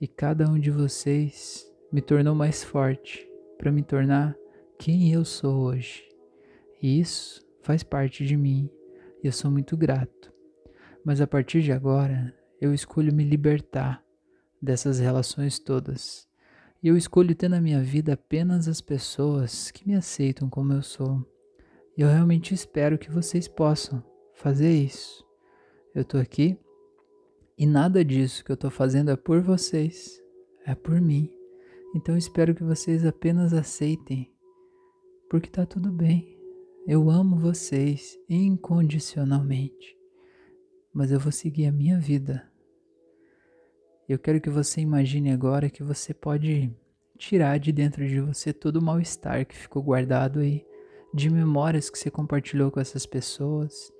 E 0.00 0.08
cada 0.08 0.48
um 0.48 0.58
de 0.58 0.70
vocês 0.70 1.70
me 1.92 2.00
tornou 2.00 2.34
mais 2.34 2.64
forte 2.64 3.28
para 3.58 3.70
me 3.70 3.82
tornar 3.82 4.34
quem 4.78 5.12
eu 5.12 5.22
sou 5.22 5.64
hoje. 5.64 6.08
E 6.80 6.98
isso 6.98 7.46
faz 7.60 7.82
parte 7.82 8.24
de 8.24 8.38
mim 8.38 8.70
e 9.22 9.26
eu 9.26 9.32
sou 9.32 9.50
muito 9.50 9.76
grato. 9.76 10.32
Mas 11.04 11.20
a 11.20 11.26
partir 11.26 11.60
de 11.60 11.72
agora, 11.72 12.34
eu 12.58 12.72
escolho 12.72 13.12
me 13.12 13.22
libertar 13.22 14.02
dessas 14.62 14.98
relações 14.98 15.58
todas. 15.58 16.26
E 16.82 16.88
eu 16.88 16.96
escolho 16.96 17.34
ter 17.34 17.48
na 17.48 17.60
minha 17.60 17.82
vida 17.82 18.12
apenas 18.12 18.68
as 18.68 18.80
pessoas 18.80 19.70
que 19.70 19.86
me 19.86 19.94
aceitam 19.94 20.48
como 20.48 20.72
eu 20.72 20.82
sou 20.82 21.24
e 21.96 22.02
eu 22.02 22.08
realmente 22.08 22.52
espero 22.52 22.98
que 22.98 23.10
vocês 23.10 23.48
possam 23.48 24.04
fazer 24.34 24.70
isso. 24.70 25.24
Eu 25.94 26.04
tô 26.04 26.18
aqui 26.18 26.58
e 27.56 27.66
nada 27.66 28.04
disso 28.04 28.44
que 28.44 28.52
eu 28.52 28.56
tô 28.56 28.68
fazendo 28.68 29.10
é 29.10 29.16
por 29.16 29.40
vocês, 29.40 30.22
é 30.66 30.74
por 30.74 31.00
mim. 31.00 31.32
Então 31.94 32.14
eu 32.14 32.18
espero 32.18 32.54
que 32.54 32.62
vocês 32.62 33.06
apenas 33.06 33.54
aceitem, 33.54 34.30
porque 35.30 35.48
tá 35.48 35.64
tudo 35.64 35.90
bem. 35.90 36.36
Eu 36.86 37.08
amo 37.08 37.38
vocês 37.38 38.18
incondicionalmente, 38.28 39.96
mas 40.92 41.10
eu 41.10 41.18
vou 41.18 41.32
seguir 41.32 41.64
a 41.64 41.72
minha 41.72 41.98
vida. 41.98 42.46
Eu 44.08 44.20
quero 44.20 44.40
que 44.40 44.48
você 44.48 44.80
imagine 44.80 45.32
agora 45.32 45.68
que 45.68 45.82
você 45.82 46.14
pode 46.14 46.72
tirar 47.18 47.58
de 47.58 47.72
dentro 47.72 48.06
de 48.06 48.20
você 48.20 48.52
todo 48.52 48.76
o 48.76 48.82
mal-estar 48.82 49.44
que 49.44 49.56
ficou 49.56 49.82
guardado 49.82 50.38
aí 50.38 50.64
de 51.12 51.28
memórias 51.28 51.90
que 51.90 51.98
você 51.98 52.08
compartilhou 52.08 52.70
com 52.70 52.78
essas 52.78 53.04
pessoas, 53.04 53.92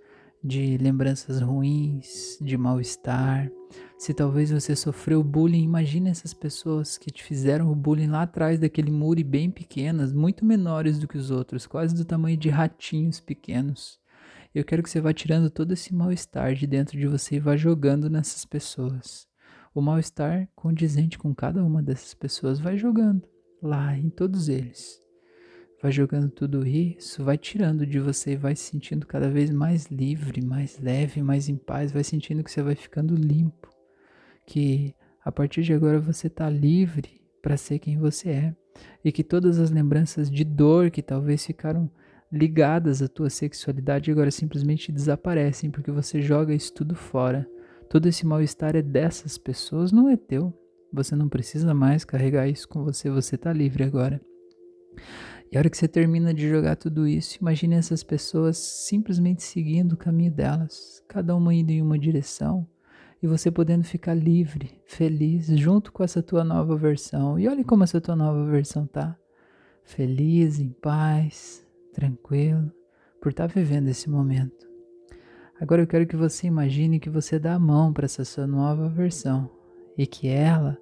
de 0.45 0.79
lembranças 0.79 1.41
ruins, 1.41 2.39
de 2.41 2.57
mal-estar. 2.57 3.51
Se 3.99 4.15
talvez 4.15 4.53
você 4.53 4.77
sofreu 4.77 5.25
bullying, 5.25 5.65
imagine 5.65 6.09
essas 6.09 6.33
pessoas 6.33 6.97
que 6.97 7.11
te 7.11 7.25
fizeram 7.25 7.73
o 7.73 7.75
bullying 7.75 8.07
lá 8.07 8.23
atrás 8.23 8.61
daquele 8.61 8.93
muro 8.93 9.19
e 9.19 9.25
bem 9.25 9.51
pequenas, 9.51 10.13
muito 10.13 10.45
menores 10.45 11.01
do 11.01 11.09
que 11.09 11.19
os 11.19 11.33
outros, 11.33 11.67
quase 11.67 11.97
do 11.97 12.05
tamanho 12.05 12.37
de 12.37 12.49
ratinhos 12.49 13.19
pequenos. 13.19 13.99
Eu 14.55 14.65
quero 14.65 14.85
que 14.85 14.91
você 14.91 15.01
vá 15.01 15.13
tirando 15.13 15.51
todo 15.51 15.73
esse 15.73 15.93
mal-estar 15.93 16.55
de 16.55 16.65
dentro 16.65 16.97
de 16.97 17.09
você 17.09 17.37
e 17.37 17.41
vá 17.41 17.57
jogando 17.57 18.09
nessas 18.09 18.45
pessoas. 18.45 19.27
O 19.77 19.83
mal-estar 19.83 20.49
condizente 20.57 21.19
com 21.19 21.35
cada 21.35 21.63
uma 21.63 21.83
dessas 21.83 22.15
pessoas 22.15 22.59
vai 22.59 22.79
jogando 22.79 23.29
lá 23.63 23.97
em 23.97 24.09
todos 24.09 24.49
eles 24.49 25.07
vai 25.83 25.93
jogando 25.93 26.31
tudo 26.31 26.67
isso, 26.67 27.23
vai 27.23 27.37
tirando 27.37 27.87
de 27.87 28.01
você 28.01 28.33
e 28.33 28.37
vai 28.37 28.57
se 28.57 28.71
sentindo 28.71 29.07
cada 29.07 29.29
vez 29.29 29.51
mais 29.51 29.87
livre, 29.87 30.45
mais 30.45 30.81
leve, 30.81 31.23
mais 31.23 31.49
em 31.49 31.57
paz, 31.57 31.93
vai 31.93 32.03
sentindo 32.03 32.43
que 32.43 32.51
você 32.51 32.63
vai 32.63 32.75
ficando 32.75 33.15
limpo, 33.15 33.71
que 34.47 34.95
a 35.25 35.31
partir 35.31 35.63
de 35.63 35.73
agora 35.73 36.01
você 36.01 36.29
está 36.29 36.49
livre 36.49 37.21
para 37.43 37.57
ser 37.57 37.79
quem 37.79 37.99
você 37.99 38.31
é 38.31 38.57
e 39.05 39.13
que 39.13 39.23
todas 39.23 39.59
as 39.59 39.71
lembranças 39.71 40.31
de 40.31 40.45
dor 40.45 40.91
que 40.91 41.03
talvez 41.03 41.45
ficaram 41.45 41.91
ligadas 42.33 43.03
à 43.03 43.09
tua 43.09 43.31
sexualidade 43.31 44.11
agora 44.11 44.31
simplesmente 44.31 44.91
desaparecem 44.91 45.71
porque 45.71 45.91
você 45.91 46.21
joga 46.21 46.55
isso 46.55 46.73
tudo 46.73 46.95
fora. 46.95 47.47
Todo 47.89 48.07
esse 48.07 48.27
mal-estar 48.27 48.75
é 48.75 48.83
dessas 48.83 49.39
pessoas, 49.39 49.93
não 49.93 50.09
é 50.09 50.17
teu. 50.17 50.53
Você 50.93 51.15
não 51.15 51.29
precisa 51.29 51.75
mais 51.75 52.05
carregar 52.05 52.49
isso 52.49 52.69
com 52.69 52.83
você, 52.83 53.11
você 53.11 53.35
está 53.37 53.53
livre 53.53 53.85
agora. 53.85 54.21
E 55.51 55.57
a 55.57 55.61
hora 55.61 55.71
que 55.71 55.77
você 55.77 55.87
termina 55.87 56.35
de 56.35 56.49
jogar 56.49 56.77
tudo 56.77 57.07
isso, 57.07 57.39
imagine 57.41 57.77
essas 57.77 58.03
pessoas 58.03 58.57
simplesmente 58.59 59.43
seguindo 59.43 59.93
o 59.93 59.97
caminho 59.97 60.33
delas, 60.33 61.03
cada 61.07 61.37
uma 61.37 61.55
indo 61.55 61.71
em 61.71 61.81
uma 61.81 61.99
direção, 61.99 62.67
e 63.23 63.27
você 63.27 63.51
podendo 63.51 63.85
ficar 63.85 64.15
livre, 64.15 64.81
feliz, 64.87 65.47
junto 65.47 65.93
com 65.93 66.03
essa 66.03 66.23
tua 66.23 66.43
nova 66.43 66.77
versão. 66.77 67.39
E 67.39 67.49
olhe 67.49 67.65
como 67.65 67.85
essa 67.85 68.01
tua 68.01 68.17
nova 68.17 68.45
versão 68.51 68.87
tá. 68.87 69.17
Feliz, 69.85 70.59
em 70.59 70.71
paz, 70.71 71.65
tranquilo, 71.95 72.73
por 73.21 73.31
estar 73.31 73.49
tá 73.49 73.55
vivendo 73.55 73.89
esse 73.89 74.11
momento. 74.11 74.66
Agora 75.59 75.81
eu 75.81 75.87
quero 75.87 76.07
que 76.07 76.17
você 76.17 76.47
imagine 76.47 77.01
que 77.01 77.09
você 77.09 77.39
dá 77.39 77.55
a 77.55 77.59
mão 77.59 77.91
para 77.91 78.05
essa 78.05 78.25
sua 78.27 78.47
nova 78.47 78.91
versão 78.91 79.51
e 79.97 80.07
que 80.07 80.29
ela 80.29 80.77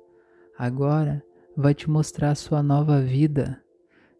agora 0.58 1.22
vai 1.56 1.72
te 1.72 1.88
mostrar 1.88 2.30
a 2.30 2.34
sua 2.34 2.60
nova 2.60 3.00
vida 3.00 3.62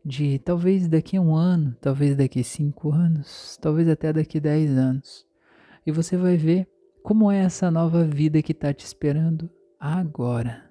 de 0.05 0.39
talvez 0.39 0.87
daqui 0.87 1.17
a 1.17 1.21
um 1.21 1.35
ano, 1.35 1.77
talvez 1.81 2.17
daqui 2.17 2.39
a 2.39 2.45
cinco 2.45 2.93
anos, 2.93 3.59
talvez 3.61 3.89
até 3.89 4.13
daqui 4.13 4.39
a 4.39 4.43
dez 4.43 4.71
anos. 4.79 5.27
E 5.85 5.91
você 5.91 6.17
vai 6.17 6.37
ver 6.37 6.69
como 7.03 7.33
é 7.33 7.39
essa 7.39 7.69
nova 7.69 8.05
vida 8.05 8.41
que 8.41 8.53
está 8.53 8.73
te 8.73 8.85
esperando 8.85 9.51
agora. 9.79 10.71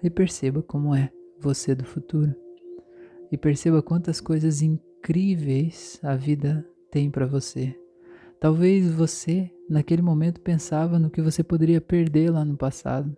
E 0.00 0.08
perceba 0.08 0.62
como 0.62 0.94
é 0.94 1.10
você 1.40 1.74
do 1.74 1.84
futuro. 1.84 2.34
E 3.32 3.36
perceba 3.36 3.82
quantas 3.82 4.20
coisas 4.20 4.62
incríveis 4.62 4.91
a 6.04 6.14
vida 6.14 6.64
tem 6.88 7.10
para 7.10 7.26
você. 7.26 7.76
Talvez 8.38 8.88
você, 8.92 9.50
naquele 9.68 10.00
momento, 10.00 10.40
pensava 10.40 10.96
no 10.96 11.10
que 11.10 11.20
você 11.20 11.42
poderia 11.42 11.80
perder 11.80 12.30
lá 12.30 12.44
no 12.44 12.56
passado, 12.56 13.16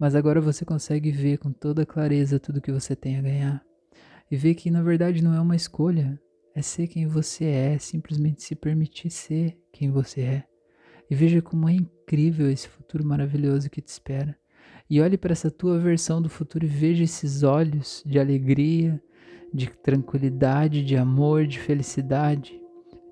mas 0.00 0.16
agora 0.16 0.40
você 0.40 0.64
consegue 0.64 1.12
ver 1.12 1.38
com 1.38 1.52
toda 1.52 1.86
clareza 1.86 2.40
tudo 2.40 2.60
que 2.60 2.72
você 2.72 2.96
tem 2.96 3.18
a 3.18 3.22
ganhar. 3.22 3.64
E 4.28 4.36
ver 4.36 4.56
que 4.56 4.68
na 4.68 4.82
verdade 4.82 5.22
não 5.22 5.32
é 5.32 5.40
uma 5.40 5.54
escolha, 5.54 6.20
é 6.56 6.60
ser 6.60 6.88
quem 6.88 7.06
você 7.06 7.44
é, 7.44 7.78
simplesmente 7.78 8.42
se 8.42 8.56
permitir 8.56 9.10
ser 9.10 9.56
quem 9.72 9.92
você 9.92 10.22
é. 10.22 10.44
E 11.08 11.14
veja 11.14 11.40
como 11.40 11.68
é 11.68 11.74
incrível 11.74 12.50
esse 12.50 12.68
futuro 12.68 13.04
maravilhoso 13.04 13.70
que 13.70 13.80
te 13.80 13.88
espera. 13.88 14.36
E 14.90 15.00
olhe 15.00 15.16
para 15.16 15.32
essa 15.32 15.52
tua 15.52 15.78
versão 15.78 16.20
do 16.20 16.28
futuro 16.28 16.64
e 16.64 16.68
veja 16.68 17.04
esses 17.04 17.44
olhos 17.44 18.02
de 18.04 18.18
alegria, 18.18 19.00
de 19.52 19.68
tranquilidade, 19.70 20.84
de 20.84 20.96
amor, 20.96 21.46
de 21.46 21.58
felicidade, 21.58 22.60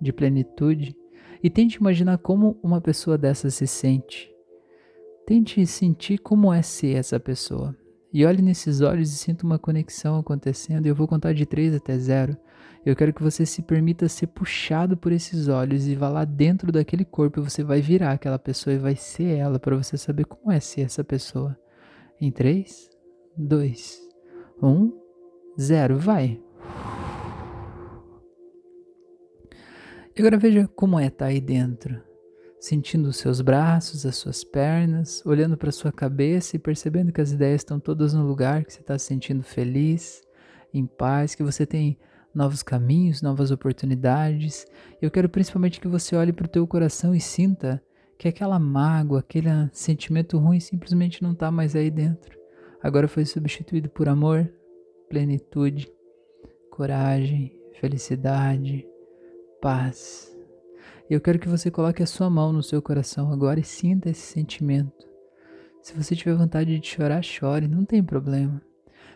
de 0.00 0.12
plenitude 0.12 0.96
e 1.42 1.50
tente 1.50 1.76
imaginar 1.76 2.18
como 2.18 2.58
uma 2.62 2.80
pessoa 2.80 3.16
dessa 3.16 3.50
se 3.50 3.66
sente. 3.66 4.30
Tente 5.26 5.64
sentir 5.66 6.18
como 6.18 6.52
é 6.52 6.62
ser 6.62 6.96
essa 6.96 7.20
pessoa. 7.20 7.76
E 8.12 8.24
olhe 8.26 8.42
nesses 8.42 8.80
olhos 8.80 9.12
e 9.12 9.16
sinta 9.16 9.46
uma 9.46 9.58
conexão 9.58 10.18
acontecendo. 10.18 10.86
Eu 10.86 10.94
vou 10.94 11.06
contar 11.06 11.32
de 11.32 11.46
3 11.46 11.76
até 11.76 11.96
0. 11.96 12.36
Eu 12.84 12.96
quero 12.96 13.12
que 13.12 13.22
você 13.22 13.46
se 13.46 13.62
permita 13.62 14.08
ser 14.08 14.26
puxado 14.28 14.96
por 14.96 15.12
esses 15.12 15.48
olhos 15.48 15.86
e 15.86 15.94
vá 15.94 16.08
lá 16.08 16.24
dentro 16.24 16.72
daquele 16.72 17.04
corpo 17.04 17.38
e 17.38 17.42
você 17.42 17.62
vai 17.62 17.80
virar 17.80 18.12
aquela 18.12 18.38
pessoa 18.38 18.74
e 18.74 18.78
vai 18.78 18.96
ser 18.96 19.36
ela 19.36 19.58
para 19.58 19.76
você 19.76 19.96
saber 19.96 20.24
como 20.24 20.50
é 20.50 20.58
ser 20.58 20.82
essa 20.82 21.04
pessoa. 21.04 21.56
Em 22.20 22.32
3, 22.32 22.90
2, 23.36 24.00
1, 24.62 24.92
0. 25.58 25.98
Vai. 25.98 26.40
E 30.16 30.20
agora 30.20 30.36
veja 30.36 30.68
como 30.74 30.98
é 30.98 31.06
estar 31.06 31.26
tá 31.26 31.26
aí 31.26 31.40
dentro, 31.40 32.02
sentindo 32.58 33.08
os 33.08 33.16
seus 33.16 33.40
braços, 33.40 34.04
as 34.04 34.16
suas 34.16 34.44
pernas, 34.44 35.24
olhando 35.24 35.56
para 35.56 35.72
sua 35.72 35.92
cabeça 35.92 36.56
e 36.56 36.58
percebendo 36.58 37.12
que 37.12 37.20
as 37.20 37.32
ideias 37.32 37.60
estão 37.60 37.80
todas 37.80 38.12
no 38.12 38.26
lugar, 38.26 38.64
que 38.64 38.72
você 38.72 38.80
está 38.80 38.98
se 38.98 39.06
sentindo 39.06 39.42
feliz, 39.42 40.22
em 40.74 40.84
paz, 40.84 41.34
que 41.34 41.42
você 41.42 41.64
tem 41.64 41.98
novos 42.34 42.62
caminhos, 42.62 43.22
novas 43.22 43.50
oportunidades. 43.50 44.66
Eu 45.00 45.10
quero 45.10 45.28
principalmente 45.28 45.80
que 45.80 45.88
você 45.88 46.14
olhe 46.14 46.32
para 46.32 46.46
o 46.46 46.50
teu 46.50 46.66
coração 46.66 47.14
e 47.14 47.20
sinta 47.20 47.82
que 48.18 48.28
aquela 48.28 48.58
mágoa, 48.58 49.20
aquele 49.20 49.48
sentimento 49.72 50.36
ruim 50.38 50.60
simplesmente 50.60 51.22
não 51.22 51.32
está 51.32 51.50
mais 51.50 51.74
aí 51.74 51.90
dentro. 51.90 52.38
Agora 52.82 53.08
foi 53.08 53.24
substituído 53.24 53.88
por 53.88 54.08
amor, 54.08 54.52
plenitude, 55.10 55.92
coragem, 56.70 57.52
felicidade, 57.80 58.86
paz. 59.60 60.32
Eu 61.10 61.20
quero 61.20 61.40
que 61.40 61.48
você 61.48 61.68
coloque 61.68 62.00
a 62.00 62.06
sua 62.06 62.30
mão 62.30 62.52
no 62.52 62.62
seu 62.62 62.80
coração 62.80 63.32
agora 63.32 63.58
e 63.58 63.64
sinta 63.64 64.08
esse 64.08 64.20
sentimento. 64.22 65.04
Se 65.82 65.92
você 65.94 66.14
tiver 66.14 66.36
vontade 66.36 66.78
de 66.78 66.86
chorar, 66.86 67.22
chore, 67.22 67.66
não 67.66 67.84
tem 67.84 68.04
problema. 68.04 68.62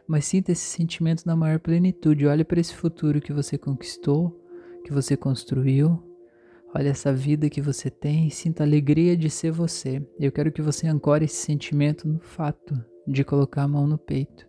Mas 0.05 0.25
sinta 0.25 0.51
esse 0.51 0.65
sentimento 0.65 1.25
na 1.25 1.37
maior 1.37 1.61
plenitude. 1.61 2.27
Olhe 2.27 2.43
para 2.43 2.61
esse 2.61 2.75
futuro 2.75 3.21
que 3.21 3.33
você 3.33 3.57
conquistou, 3.57 4.37
que 4.85 4.93
você 4.93 5.17
construiu. 5.17 6.03
Olha 6.75 6.89
essa 6.89 7.13
vida 7.13 7.49
que 7.49 7.63
você 7.63 7.89
tem 7.89 8.27
e 8.27 8.33
sinta 8.33 8.65
a 8.65 8.67
alegria 8.67 9.17
de 9.17 9.31
ser 9.31 9.53
você. 9.53 10.05
Eu 10.19 10.33
quero 10.33 10.51
que 10.51 10.61
você 10.61 10.89
ancore 10.89 11.27
esse 11.27 11.37
sentimento 11.37 12.09
no 12.09 12.19
fato 12.19 12.75
de 13.07 13.23
colocar 13.23 13.63
a 13.63 13.69
mão 13.69 13.87
no 13.87 13.97
peito. 13.97 14.45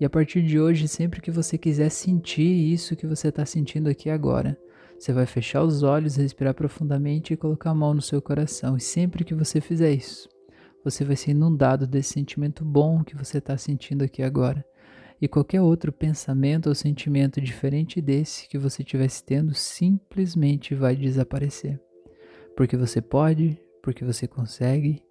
E 0.00 0.04
a 0.04 0.10
partir 0.10 0.42
de 0.42 0.60
hoje, 0.60 0.86
sempre 0.86 1.20
que 1.20 1.30
você 1.30 1.58
quiser 1.58 1.90
sentir 1.90 2.72
isso 2.72 2.94
que 2.94 3.06
você 3.06 3.28
está 3.28 3.44
sentindo 3.44 3.88
aqui 3.88 4.08
agora, 4.08 4.56
você 4.98 5.12
vai 5.12 5.26
fechar 5.26 5.62
os 5.62 5.82
olhos, 5.82 6.16
respirar 6.16 6.54
profundamente 6.54 7.32
e 7.32 7.36
colocar 7.36 7.70
a 7.70 7.74
mão 7.74 7.94
no 7.94 8.02
seu 8.02 8.22
coração. 8.22 8.76
E 8.76 8.80
sempre 8.80 9.24
que 9.24 9.34
você 9.34 9.60
fizer 9.60 9.92
isso, 9.92 10.28
você 10.84 11.04
vai 11.04 11.16
ser 11.16 11.32
inundado 11.32 11.86
desse 11.86 12.14
sentimento 12.14 12.64
bom 12.64 13.02
que 13.02 13.16
você 13.16 13.38
está 13.38 13.56
sentindo 13.56 14.04
aqui 14.04 14.22
agora. 14.22 14.64
E 15.20 15.26
qualquer 15.26 15.60
outro 15.60 15.92
pensamento 15.92 16.68
ou 16.68 16.74
sentimento 16.74 17.40
diferente 17.40 18.00
desse 18.00 18.48
que 18.48 18.56
você 18.56 18.82
estivesse 18.82 19.24
tendo 19.24 19.52
simplesmente 19.52 20.76
vai 20.76 20.94
desaparecer. 20.94 21.80
Porque 22.56 22.76
você 22.76 23.00
pode, 23.00 23.60
porque 23.82 24.04
você 24.04 24.28
consegue 24.28 25.02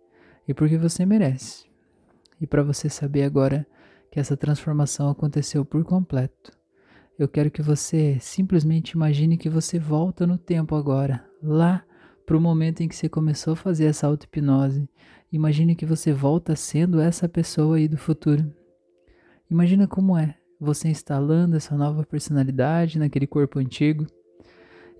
e 0.47 0.53
porque 0.53 0.77
você 0.77 1.05
merece. 1.05 1.65
E 2.39 2.47
para 2.47 2.63
você 2.63 2.89
saber 2.89 3.23
agora 3.23 3.67
que 4.11 4.19
essa 4.19 4.37
transformação 4.37 5.09
aconteceu 5.09 5.63
por 5.65 5.83
completo, 5.83 6.51
eu 7.17 7.27
quero 7.27 7.49
que 7.49 7.63
você 7.63 8.17
simplesmente 8.19 8.91
imagine 8.91 9.37
que 9.37 9.49
você 9.49 9.79
volta 9.79 10.27
no 10.27 10.37
tempo 10.37 10.75
agora, 10.75 11.25
lá 11.41 11.83
para 12.27 12.37
o 12.37 12.41
momento 12.41 12.81
em 12.81 12.87
que 12.87 12.95
você 12.95 13.09
começou 13.09 13.53
a 13.53 13.55
fazer 13.55 13.85
essa 13.85 14.05
auto-hipnose. 14.05 14.87
Imagine 15.31 15.75
que 15.75 15.85
você 15.85 16.13
volta 16.13 16.55
sendo 16.55 16.99
essa 16.99 17.27
pessoa 17.27 17.77
aí 17.77 17.87
do 17.87 17.97
futuro. 17.97 18.53
Imagina 19.49 19.87
como 19.87 20.15
é 20.15 20.35
você 20.59 20.89
instalando 20.89 21.55
essa 21.55 21.75
nova 21.75 22.03
personalidade 22.03 22.99
naquele 22.99 23.25
corpo 23.25 23.57
antigo 23.57 24.05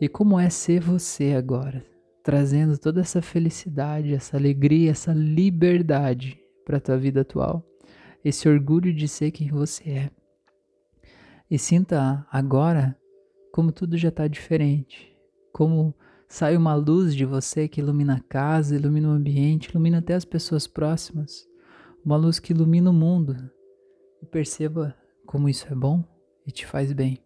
e 0.02 0.10
como 0.10 0.40
é 0.40 0.50
ser 0.50 0.80
você 0.80 1.34
agora, 1.34 1.86
trazendo 2.24 2.80
toda 2.80 3.02
essa 3.02 3.22
felicidade, 3.22 4.14
essa 4.14 4.38
alegria, 4.38 4.90
essa 4.90 5.14
liberdade 5.14 6.40
para 6.66 6.78
a 6.78 6.82
tua 6.82 6.98
vida 6.98 7.22
atual, 7.22 7.64
esse 8.28 8.50
orgulho 8.50 8.94
de 8.94 9.08
ser 9.08 9.32
quem 9.32 9.50
você 9.50 9.90
é. 9.90 10.12
E 11.50 11.58
sinta 11.58 12.28
agora 12.30 12.98
como 13.52 13.72
tudo 13.72 13.98
já 13.98 14.10
está 14.10 14.28
diferente, 14.28 15.18
como 15.54 15.96
sai 16.28 16.58
uma 16.58 16.76
luz 16.76 17.16
de 17.16 17.24
você 17.24 17.68
que 17.68 17.80
ilumina 17.80 18.16
a 18.16 18.20
casa, 18.20 18.76
ilumina 18.76 19.08
o 19.08 19.12
ambiente, 19.12 19.70
ilumina 19.70 20.00
até 20.00 20.14
as 20.14 20.26
pessoas 20.26 20.68
próximas, 20.68 21.48
uma 22.04 22.18
luz 22.18 22.38
que 22.38 22.52
ilumina 22.52 22.90
o 22.90 22.94
mundo. 22.94 23.50
E 24.22 24.26
perceba 24.26 24.94
como 25.26 25.48
isso 25.48 25.66
é 25.72 25.76
bom 25.76 26.04
e 26.46 26.52
te 26.52 26.66
faz 26.66 26.92
bem. 26.92 27.20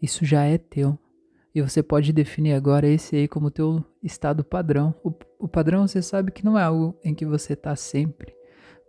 Isso 0.00 0.24
já 0.24 0.44
é 0.44 0.56
teu. 0.56 0.98
E 1.54 1.60
você 1.60 1.82
pode 1.82 2.12
definir 2.12 2.54
agora 2.54 2.86
esse 2.86 3.16
aí 3.16 3.28
como 3.28 3.50
teu 3.50 3.84
estado 4.02 4.44
padrão. 4.44 4.94
O, 5.02 5.12
o 5.38 5.48
padrão 5.48 5.86
você 5.86 6.00
sabe 6.00 6.30
que 6.30 6.44
não 6.44 6.58
é 6.58 6.62
algo 6.62 6.96
em 7.04 7.14
que 7.14 7.26
você 7.26 7.54
está 7.54 7.74
sempre, 7.76 8.34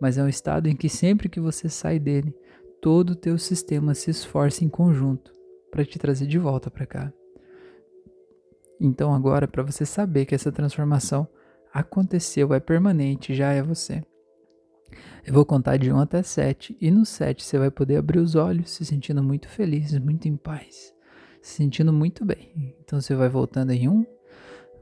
mas 0.04 0.18
é 0.18 0.22
um 0.22 0.28
estado 0.28 0.68
em 0.68 0.76
que 0.76 0.90
sempre 0.90 1.30
que 1.30 1.40
você 1.40 1.70
sai 1.70 1.98
dele, 1.98 2.36
todo 2.82 3.12
o 3.12 3.16
teu 3.16 3.38
sistema 3.38 3.96
se 3.96 4.12
esforça 4.12 4.66
em 4.66 4.68
conjunto 4.68 5.32
para 5.72 5.86
te 5.86 5.98
trazer 5.98 6.28
de 6.28 6.38
volta 6.38 6.70
para 6.70 6.86
cá. 6.86 7.14
Então 8.82 9.14
agora, 9.14 9.48
para 9.48 9.64
você 9.64 9.86
saber 9.86 10.26
que 10.26 10.36
essa 10.36 10.52
transformação 10.52 11.26
aconteceu, 11.74 12.54
é 12.54 12.60
permanente, 12.60 13.34
já 13.34 13.54
é 13.54 13.64
você. 13.64 14.04
Eu 15.26 15.34
vou 15.34 15.46
contar 15.46 15.78
de 15.78 15.90
1 15.90 15.98
até 15.98 16.22
7 16.22 16.76
e 16.82 16.92
no 16.92 17.06
7 17.06 17.42
você 17.42 17.58
vai 17.58 17.72
poder 17.72 17.96
abrir 17.96 18.20
os 18.20 18.36
olhos 18.36 18.72
se 18.72 18.84
sentindo 18.84 19.24
muito 19.24 19.48
feliz, 19.48 19.98
muito 19.98 20.28
em 20.28 20.36
paz, 20.36 20.94
se 21.42 21.56
sentindo 21.56 21.94
muito 21.94 22.26
bem. 22.26 22.76
Então 22.84 23.00
você 23.00 23.16
vai 23.16 23.30
voltando 23.30 23.72
em 23.72 23.88
1, 23.88 24.06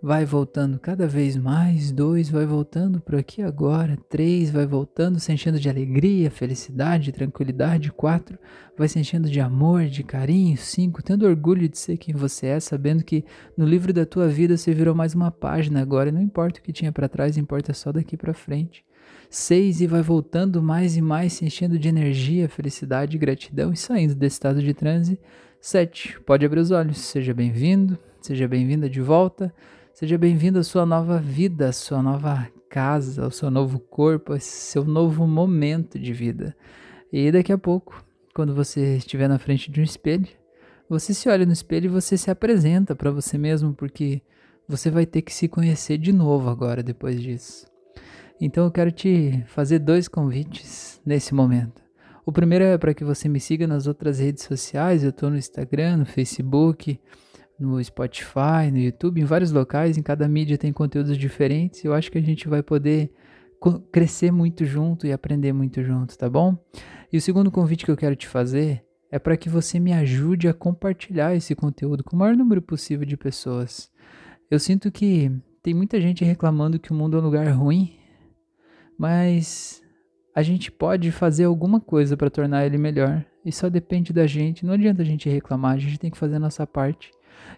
vai 0.02 0.26
voltando 0.26 0.80
cada 0.80 1.08
vez 1.08 1.38
mais, 1.38 1.92
dois 1.92 2.28
vai 2.28 2.44
voltando 2.44 3.00
por 3.00 3.16
aqui 3.16 3.44
agora, 3.44 3.96
três 4.10 4.50
vai 4.50 4.66
voltando, 4.66 5.20
se 5.20 5.32
enchendo 5.32 5.60
de 5.60 5.70
alegria, 5.70 6.32
felicidade, 6.32 7.12
tranquilidade, 7.12 7.92
quatro 7.92 8.40
vai 8.76 8.88
se 8.88 8.98
enchendo 8.98 9.30
de 9.30 9.40
amor, 9.40 9.86
de 9.86 10.04
carinho, 10.04 10.58
cinco 10.58 11.04
tendo 11.04 11.28
orgulho 11.28 11.70
de 11.70 11.78
ser 11.78 11.98
quem 11.98 12.16
você 12.16 12.48
é, 12.48 12.60
sabendo 12.60 13.04
que 13.04 13.24
no 13.56 13.64
livro 13.64 13.94
da 13.94 14.04
tua 14.04 14.28
vida 14.28 14.58
você 14.58 14.74
virou 14.74 14.96
mais 14.96 15.14
uma 15.14 15.30
página 15.30 15.80
agora, 15.80 16.10
e 16.10 16.12
não 16.12 16.22
importa 16.22 16.60
o 16.60 16.64
que 16.64 16.74
tinha 16.74 16.92
para 16.92 17.08
trás, 17.08 17.38
importa 17.38 17.72
só 17.72 17.92
daqui 17.92 18.18
para 18.18 18.34
frente. 18.34 18.84
Seis 19.30 19.82
e 19.82 19.88
vai 19.88 20.02
voltando 20.02 20.64
mais 20.64 20.98
e 20.98 21.02
mais, 21.02 21.34
se 21.34 21.46
enchendo 21.46 21.78
de 21.78 21.88
energia, 21.88 22.50
felicidade, 22.50 23.20
gratidão 23.20 23.72
e 23.72 23.78
saindo 23.78 24.16
desse 24.16 24.34
estado 24.34 24.62
de 24.62 24.74
transe. 24.74 25.20
Sete, 25.60 26.20
pode 26.22 26.44
abrir 26.44 26.60
os 26.60 26.72
olhos, 26.72 26.98
seja 26.98 27.36
bem-vindo, 27.36 27.98
seja 28.20 28.48
bem-vinda 28.48 28.90
de 28.90 29.00
volta. 29.00 29.54
Seja 30.02 30.18
bem-vindo 30.18 30.58
à 30.58 30.64
sua 30.64 30.84
nova 30.84 31.20
vida, 31.20 31.70
à 31.70 31.72
sua 31.72 32.02
nova 32.02 32.50
casa, 32.68 33.24
ao 33.24 33.30
seu 33.30 33.52
novo 33.52 33.78
corpo, 33.78 34.34
ao 34.34 34.40
seu 34.40 34.84
novo 34.84 35.28
momento 35.28 36.00
de 36.00 36.12
vida. 36.12 36.58
E 37.14 37.32
daqui 37.32 37.54
a 37.54 37.58
pouco, 37.58 38.04
quando 38.34 38.56
você 38.56 38.98
estiver 38.98 39.30
na 39.30 39.38
frente 39.38 39.70
de 39.70 39.80
um 39.80 39.84
espelho, 39.84 40.28
você 40.90 41.14
se 41.14 41.30
olha 41.30 41.46
no 41.46 41.54
espelho 41.54 41.86
e 41.86 41.88
você 41.88 42.18
se 42.18 42.32
apresenta 42.32 42.96
para 42.96 43.12
você 43.12 43.38
mesmo, 43.38 43.76
porque 43.76 44.24
você 44.68 44.90
vai 44.90 45.06
ter 45.06 45.22
que 45.22 45.32
se 45.32 45.48
conhecer 45.48 46.00
de 46.00 46.12
novo 46.12 46.50
agora 46.50 46.82
depois 46.82 47.22
disso. 47.22 47.68
Então 48.40 48.66
eu 48.66 48.72
quero 48.72 48.92
te 48.92 49.44
fazer 49.50 49.78
dois 49.78 50.08
convites 50.08 51.00
nesse 51.06 51.32
momento. 51.32 51.80
O 52.26 52.32
primeiro 52.32 52.66
é 52.66 52.76
para 52.76 52.96
que 52.96 53.04
você 53.04 53.30
me 53.30 53.40
siga 53.40 53.68
nas 53.68 53.86
outras 53.86 54.18
redes 54.18 54.46
sociais. 54.46 55.04
Eu 55.04 55.12
estou 55.12 55.30
no 55.30 55.38
Instagram, 55.38 55.98
no 55.98 56.06
Facebook, 56.08 57.00
no 57.62 57.82
Spotify, 57.84 58.72
no 58.72 58.80
YouTube, 58.80 59.22
em 59.22 59.26
vários 59.26 59.52
locais. 59.52 59.98
Em 59.98 60.02
cada 60.02 60.28
mídia 60.28 60.58
tem 60.58 60.74
conteúdos 60.74 61.18
diferentes. 61.18 61.86
Eu 61.86 61.94
acho 61.94 62.12
que 62.12 62.18
a 62.18 62.22
gente 62.22 62.48
vai 62.48 62.64
poder 62.64 63.12
crescer 63.92 64.32
muito 64.32 64.66
junto 64.66 65.06
e 65.06 65.14
aprender 65.14 65.54
muito 65.54 65.84
junto, 65.84 66.18
tá 66.18 66.30
bom? 66.30 66.58
E 67.14 67.18
o 67.18 67.22
segundo 67.22 67.52
convite 67.52 67.86
que 67.86 67.92
eu 67.92 67.98
quero 67.98 68.16
te 68.16 68.28
fazer 68.28 68.84
é 69.12 69.20
para 69.20 69.38
que 69.38 69.50
você 69.50 69.80
me 69.80 69.94
ajude 69.94 70.48
a 70.48 70.54
compartilhar 70.54 71.36
esse 71.36 71.54
conteúdo 71.54 72.04
com 72.04 72.16
o 72.16 72.20
maior 72.20 72.36
número 72.36 72.62
possível 72.62 73.06
de 73.06 73.16
pessoas. 73.16 73.92
Eu 74.50 74.58
sinto 74.58 74.92
que 74.92 75.32
tem 75.62 75.74
muita 75.74 76.02
gente 76.02 76.24
reclamando 76.24 76.80
que 76.80 76.92
o 76.92 76.96
mundo 76.96 77.18
é 77.18 77.20
um 77.20 77.24
lugar 77.24 77.48
ruim, 77.50 77.94
mas 78.98 79.82
a 80.34 80.42
gente 80.42 80.72
pode 80.72 81.12
fazer 81.12 81.44
alguma 81.44 81.80
coisa 81.80 82.16
para 82.16 82.30
tornar 82.30 82.66
ele 82.66 82.78
melhor. 82.78 83.24
E 83.46 83.52
só 83.52 83.70
depende 83.70 84.14
da 84.14 84.26
gente. 84.26 84.66
Não 84.66 84.74
adianta 84.74 85.02
a 85.02 85.06
gente 85.06 85.30
reclamar, 85.30 85.74
a 85.74 85.80
gente 85.80 86.00
tem 86.00 86.10
que 86.10 86.18
fazer 86.18 86.36
a 86.36 86.40
nossa 86.40 86.66
parte. 86.66 87.12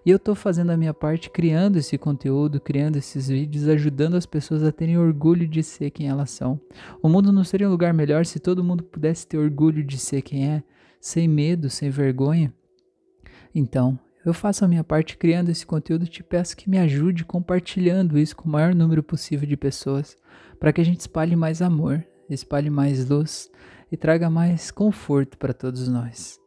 E 0.06 0.10
eu 0.10 0.18
estou 0.18 0.36
fazendo 0.36 0.72
a 0.72 0.78
minha 0.78 0.94
parte 0.94 1.30
criando 1.30 1.78
esse 1.78 1.98
conteúdo, 1.98 2.60
criando 2.60 2.98
esses 2.98 3.30
vídeos, 3.30 3.70
ajudando 3.70 4.16
as 4.16 4.26
pessoas 4.26 4.62
a 4.62 4.72
terem 4.72 4.98
orgulho 4.98 5.48
de 5.48 5.64
ser 5.64 5.92
quem 5.92 6.10
elas 6.10 6.32
são. 6.32 6.60
O 7.02 7.08
mundo 7.08 7.32
não 7.32 7.44
seria 7.44 7.68
um 7.68 7.72
lugar 7.72 7.94
melhor 7.94 8.26
se 8.26 8.40
todo 8.40 8.64
mundo 8.64 8.84
pudesse 8.84 9.26
ter 9.26 9.38
orgulho 9.38 9.84
de 9.84 9.98
ser 9.98 10.22
quem 10.22 10.50
é, 10.50 10.64
sem 11.00 11.28
medo, 11.28 11.70
sem 11.70 11.90
vergonha. 11.90 12.54
Então, 13.56 13.98
eu 14.26 14.34
faço 14.34 14.66
a 14.66 14.68
minha 14.68 14.84
parte 14.84 15.18
criando 15.18 15.50
esse 15.50 15.66
conteúdo 15.66 16.04
e 16.04 16.10
te 16.10 16.22
peço 16.22 16.58
que 16.58 16.70
me 16.70 16.78
ajude 16.78 17.24
compartilhando 17.24 18.18
isso 18.18 18.36
com 18.36 18.48
o 18.48 18.52
maior 18.52 18.76
número 18.76 19.04
possível 19.04 19.48
de 19.48 19.56
pessoas, 19.56 20.18
para 20.60 20.74
que 20.74 20.82
a 20.82 20.86
gente 20.86 21.00
espalhe 21.00 21.36
mais 21.36 21.62
amor, 21.62 22.06
espalhe 22.30 22.70
mais 22.70 23.08
luz 23.08 23.50
e 23.92 23.96
traga 23.96 24.30
mais 24.30 24.72
conforto 24.72 25.38
para 25.38 25.54
todos 25.54 25.88
nós. 25.88 26.40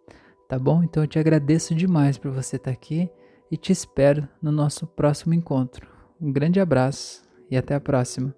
Tá 0.48 0.58
bom? 0.58 0.82
Então 0.82 1.02
eu 1.02 1.06
te 1.06 1.18
agradeço 1.18 1.74
demais 1.74 2.18
por 2.18 2.30
você 2.30 2.56
estar 2.56 2.70
tá 2.70 2.74
aqui 2.74 3.10
e 3.50 3.56
te 3.56 3.72
espero 3.72 4.28
no 4.42 4.50
nosso 4.50 4.86
próximo 4.86 5.34
encontro. 5.34 5.88
Um 6.20 6.32
grande 6.32 6.60
abraço 6.60 7.22
e 7.50 7.56
até 7.56 7.74
a 7.74 7.80
próxima. 7.80 8.34